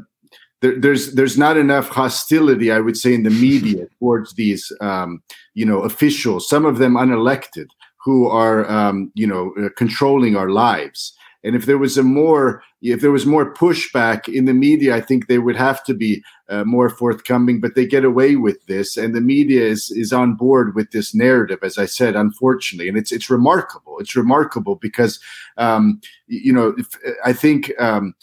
[0.61, 5.23] there, there's there's not enough hostility, I would say, in the media towards these, um,
[5.55, 6.47] you know, officials.
[6.47, 7.65] Some of them unelected,
[8.05, 11.11] who are um, you know uh, controlling our lives.
[11.43, 15.01] And if there was a more if there was more pushback in the media i
[15.01, 18.97] think they would have to be uh, more forthcoming but they get away with this
[18.97, 22.87] and the media is is on board with this narrative as i said unfortunately.
[22.89, 23.97] And it's it's remarkable.
[23.99, 25.19] It's remarkable because
[25.57, 26.87] um, you know if,
[27.23, 28.13] i think um,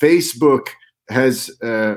[0.00, 0.68] facebook
[1.08, 1.96] has uh,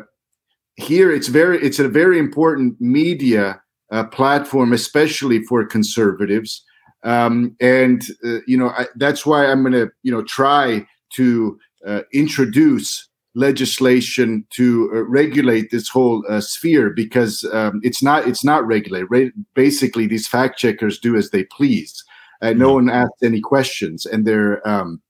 [0.75, 3.61] here it's very it's a very important media
[3.91, 6.63] uh, platform especially for conservatives
[7.03, 10.85] Um, and uh, you know I, that's why I'm going to you know try
[11.15, 18.27] to uh, introduce legislation to uh, regulate this whole uh, sphere because um, it's not
[18.27, 19.07] it's not regulated.
[19.09, 19.31] Right?
[19.53, 22.03] Basically, these fact checkers do as they please.
[22.41, 25.01] Uh, no one asks any questions, and they're um,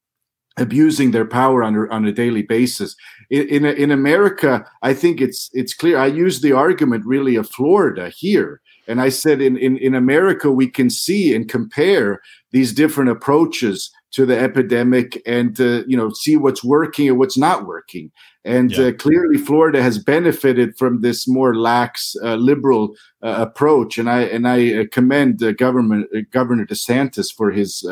[0.57, 2.95] abusing their power on a, on a daily basis.
[3.29, 5.97] In in, in, America, I think it's it's clear.
[5.97, 10.51] I use the argument really of Florida here, and I said in in, in America
[10.51, 12.21] we can see and compare
[12.51, 17.37] these different approaches to the epidemic and uh, you know see what's working and what's
[17.37, 18.11] not working
[18.45, 18.85] and yeah.
[18.85, 24.21] uh, clearly florida has benefited from this more lax uh, liberal uh, approach and i
[24.21, 27.83] and i uh, commend the government uh, governor desantis for his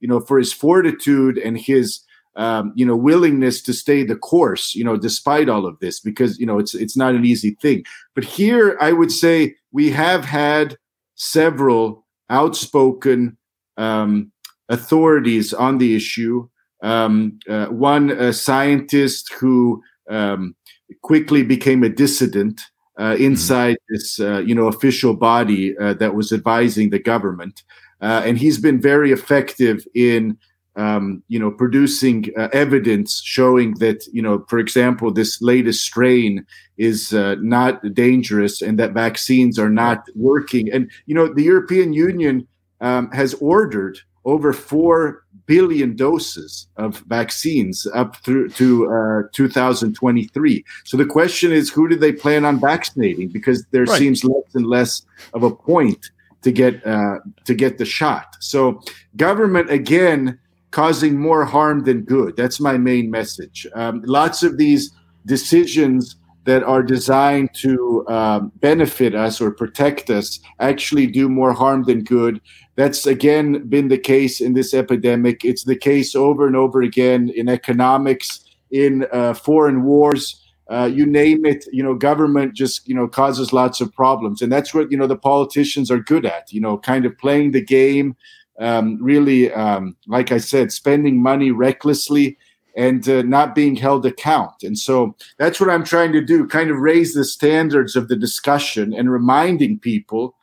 [0.00, 2.00] you know for his fortitude and his
[2.36, 6.38] um, you know willingness to stay the course you know despite all of this because
[6.38, 7.82] you know it's it's not an easy thing
[8.14, 10.76] but here i would say we have had
[11.14, 13.36] several outspoken
[13.76, 14.32] um,
[14.68, 16.48] authorities on the issue.
[16.82, 20.54] Um, uh, one uh, scientist who um,
[21.02, 22.62] quickly became a dissident
[22.98, 23.24] uh, mm-hmm.
[23.24, 23.94] inside mm-hmm.
[23.94, 27.62] this, uh, you know, official body uh, that was advising the government,
[28.00, 30.38] uh, and he's been very effective in,
[30.80, 32.18] um, you know, producing
[32.52, 36.46] evidence showing that, you know, for example, this latest strain
[36.78, 40.72] is not dangerous and that vaccines are not working.
[40.72, 42.46] And you know, the European Union
[42.80, 50.64] um, has ordered over 4 billion doses of vaccines up through to uh, 2023.
[50.84, 53.28] So the question is, who do they plan on vaccinating?
[53.28, 53.98] Because there right.
[53.98, 55.02] seems less and less
[55.34, 56.10] of a point
[56.42, 58.36] to get uh, to get the shot.
[58.40, 58.80] So
[59.16, 60.38] government again
[60.70, 62.36] causing more harm than good.
[62.36, 63.66] That's my main message.
[63.74, 64.92] Um, lots of these
[65.26, 71.84] decisions that are designed to um, benefit us or protect us actually do more harm
[71.84, 72.40] than good.
[72.76, 75.44] That's again been the case in this epidemic.
[75.44, 80.36] It's the case over and over again in economics, in uh, foreign wars.
[80.70, 84.40] Uh, you name it, you know, government just, you know, causes lots of problems.
[84.40, 87.50] And that's what, you know, the politicians are good at, you know, kind of playing
[87.50, 88.16] the game,
[88.60, 92.36] um, really, um, like I said, spending money recklessly
[92.76, 94.62] and uh, not being held account.
[94.62, 98.16] And so that's what I'm trying to do, kind of raise the standards of the
[98.16, 100.36] discussion and reminding people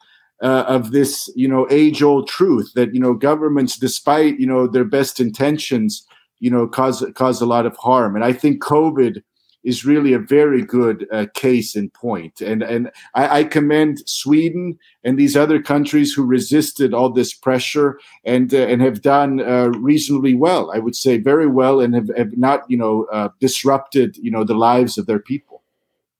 [0.43, 4.67] uh, of this, you know, age old truth that, you know, governments, despite, you know,
[4.67, 6.05] their best intentions,
[6.39, 8.15] you know, cause, cause a lot of harm.
[8.15, 9.23] And I think COVID
[9.67, 12.39] is really a very good uh, case in point.
[12.39, 17.99] And, and I, I, commend Sweden and these other countries who resisted all this pressure
[18.23, 22.09] and, uh, and have done uh, reasonably well, I would say very well, and have,
[22.15, 25.61] have not, you know, uh, disrupted, you know, the lives of their people.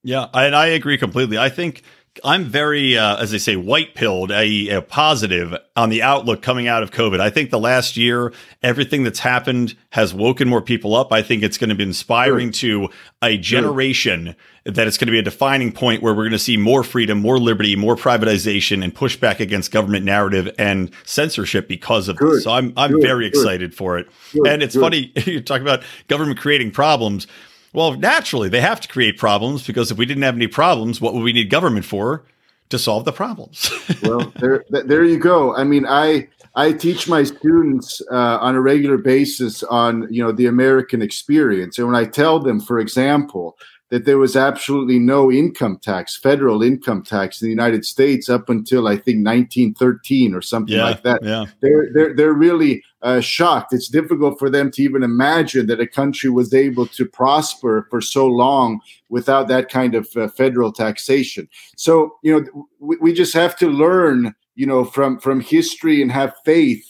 [0.04, 1.38] Yeah, and I agree completely.
[1.38, 1.84] I think
[2.24, 6.68] I'm very, uh, as they say, white pilled, a, a, positive on the outlook coming
[6.68, 7.20] out of COVID.
[7.20, 11.12] I think the last year, everything that's happened has woken more people up.
[11.12, 12.88] I think it's going to be inspiring sure.
[12.88, 14.74] to a generation sure.
[14.74, 17.20] that it's going to be a defining point where we're going to see more freedom,
[17.20, 22.38] more liberty, more privatization, and pushback against government narrative and censorship because of Good.
[22.38, 22.44] this.
[22.44, 23.02] So I'm I'm Good.
[23.02, 23.78] very excited Good.
[23.78, 24.08] for it.
[24.46, 27.28] And it's funny you talk about government creating problems.
[27.74, 31.14] Well, naturally, they have to create problems because if we didn't have any problems, what
[31.14, 32.24] would we need government for?
[32.70, 33.72] To solve the problems.
[34.04, 35.56] well, there, there you go.
[35.56, 40.34] I mean, I I teach my students uh, on a regular basis on you know
[40.34, 43.58] the American experience, and when I tell them, for example,
[43.90, 48.50] that there was absolutely no income tax, federal income tax in the United States up
[48.50, 51.24] until I think 1913 or something yeah, like that.
[51.24, 51.46] Yeah.
[51.62, 53.74] They're they're they're really uh, shocked.
[53.74, 58.02] It's difficult for them to even imagine that a country was able to prosper for
[58.02, 61.48] so long without that kind of uh, federal taxation.
[61.78, 66.12] So you know we, we just have to learn you know from from history and
[66.12, 66.86] have faith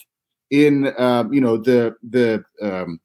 [0.50, 3.00] in uh, you know the the um,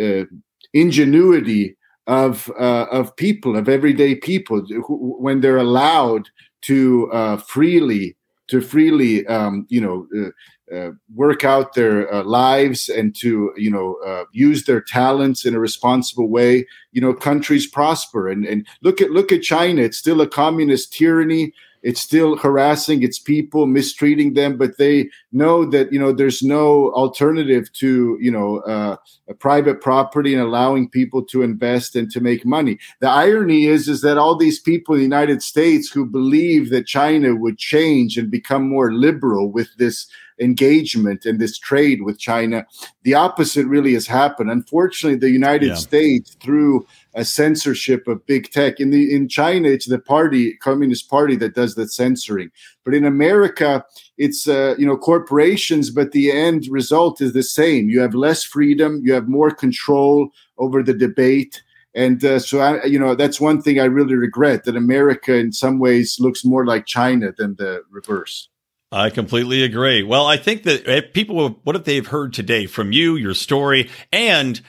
[0.00, 0.24] uh,
[0.72, 1.76] ingenuity
[2.06, 6.28] of uh, of people, of everyday people, who, when they're allowed
[6.62, 8.16] to uh, freely
[8.48, 13.70] to freely um, you know uh, uh work out their uh, lives and to you
[13.70, 18.28] know uh, use their talents in a responsible way you know countries prosper.
[18.28, 19.82] And and look at look at china.
[19.82, 21.52] It's still a communist tyranny
[21.84, 26.90] it's still harassing its people, mistreating them, but they know that you know there's no
[26.92, 28.96] alternative to you know uh,
[29.38, 32.78] private property and allowing people to invest and to make money.
[33.00, 36.86] The irony is is that all these people in the United States who believe that
[36.86, 40.08] China would change and become more liberal with this
[40.40, 42.66] engagement and this trade with China.
[43.02, 44.50] The opposite really has happened.
[44.50, 45.74] Unfortunately, the United yeah.
[45.74, 48.80] States, through a censorship of big tech.
[48.80, 52.50] In the in China, it's the party, Communist Party, that does the censoring.
[52.84, 53.84] But in America,
[54.18, 57.88] it's uh, you know corporations, but the end result is the same.
[57.88, 61.62] You have less freedom, you have more control over the debate.
[61.96, 65.52] And uh, so, I, you know, that's one thing I really regret that America, in
[65.52, 68.48] some ways, looks more like China than the reverse.
[68.94, 70.04] I completely agree.
[70.04, 73.90] Well, I think that if people, what if they've heard today from you, your story,
[74.12, 74.60] and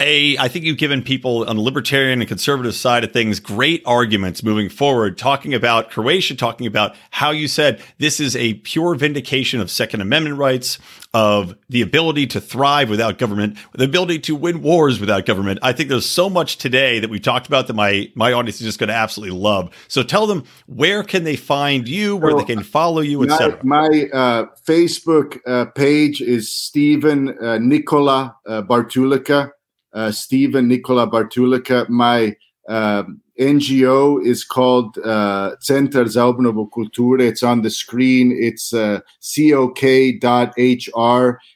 [0.00, 3.82] a, I think you've given people on the libertarian and conservative side of things great
[3.84, 8.94] arguments moving forward, talking about Croatia, talking about how you said this is a pure
[8.94, 10.78] vindication of Second Amendment rights,
[11.12, 15.58] of the ability to thrive without government, the ability to win wars without government.
[15.60, 18.66] I think there's so much today that we talked about that my my audience is
[18.66, 19.74] just going to absolutely love.
[19.88, 23.58] So tell them where can they find you, where so they can follow you, etc.
[23.64, 29.50] My, my uh, Facebook uh, page is Stephen uh, Nikola uh, Bartulica
[29.92, 31.88] uh, Stephen Nikola Bartulica.
[31.88, 32.36] My
[32.68, 37.20] um, NGO is called uh, Centar za kulture.
[37.20, 38.36] It's on the screen.
[38.38, 39.80] It's uh, cok.hr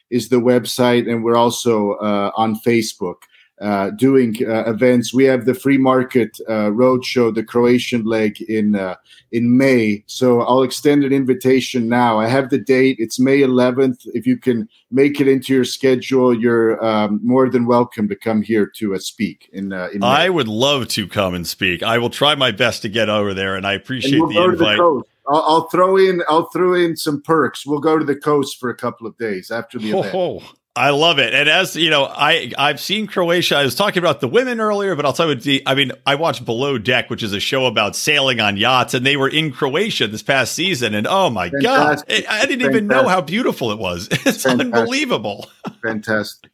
[0.09, 3.17] is the website, and we're also uh, on Facebook
[3.61, 5.13] uh, doing uh, events.
[5.13, 8.95] We have the Free Market uh, Roadshow, the Croatian leg in uh,
[9.31, 10.03] in May.
[10.07, 12.19] So I'll extend an invitation now.
[12.19, 12.97] I have the date.
[12.99, 14.07] It's May 11th.
[14.13, 18.41] If you can make it into your schedule, you're um, more than welcome to come
[18.41, 19.49] here to uh, speak.
[19.53, 21.83] In, uh, in I would love to come and speak.
[21.83, 24.53] I will try my best to get over there, and I appreciate and we'll the
[24.53, 24.77] invite.
[24.77, 26.21] The I'll, I'll, throw in.
[26.29, 27.65] I'll throw in some perks.
[27.65, 30.13] We'll go to the coast for a couple of days after the event.
[30.13, 30.43] Oh,
[30.77, 31.33] I love it.
[31.33, 33.55] And as you know, I I've seen Croatia.
[33.55, 36.15] I was talking about the women earlier, but I'll tell you, the, I mean, I
[36.15, 39.53] watched Below Deck, which is a show about sailing on yachts, and they were in
[39.53, 40.93] Croatia this past season.
[40.93, 42.07] And oh my Fantastic.
[42.09, 42.69] god, I, I didn't Fantastic.
[42.71, 44.09] even know how beautiful it was.
[44.25, 44.73] It's Fantastic.
[44.73, 45.49] unbelievable.
[45.81, 46.51] Fantastic.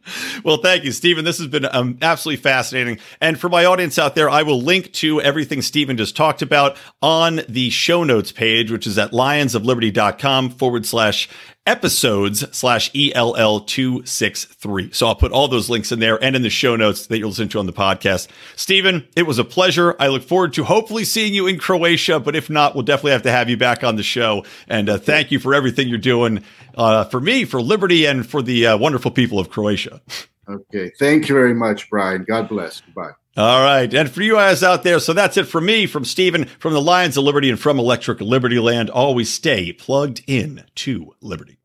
[0.44, 1.24] well, thank you, Stephen.
[1.24, 2.98] This has been um, absolutely fascinating.
[3.20, 6.76] And for my audience out there, I will link to everything Stephen just talked about
[7.00, 11.28] on the show notes page, which is at lionsofliberty.com forward slash
[11.66, 14.94] episodes slash ELL263.
[14.94, 17.30] So I'll put all those links in there and in the show notes that you'll
[17.30, 18.28] listen to on the podcast.
[18.56, 19.94] Stephen, it was a pleasure.
[20.00, 23.22] I look forward to hopefully seeing you in Croatia, but if not, we'll definitely have
[23.22, 24.44] to have you back on the show.
[24.68, 26.44] And uh, thank you for everything you're doing
[26.74, 30.00] uh, for me, for liberty, and for the uh, wonderful people of Croatia.
[30.48, 30.90] Okay.
[30.98, 32.24] Thank you very much, Brian.
[32.24, 32.80] God bless.
[32.80, 33.12] Goodbye.
[33.36, 33.92] All right.
[33.92, 36.82] And for you guys out there, so that's it for me, from Stephen, from the
[36.82, 38.90] Lions of Liberty, and from Electric Libertyland.
[38.92, 41.58] Always stay plugged in to Liberty.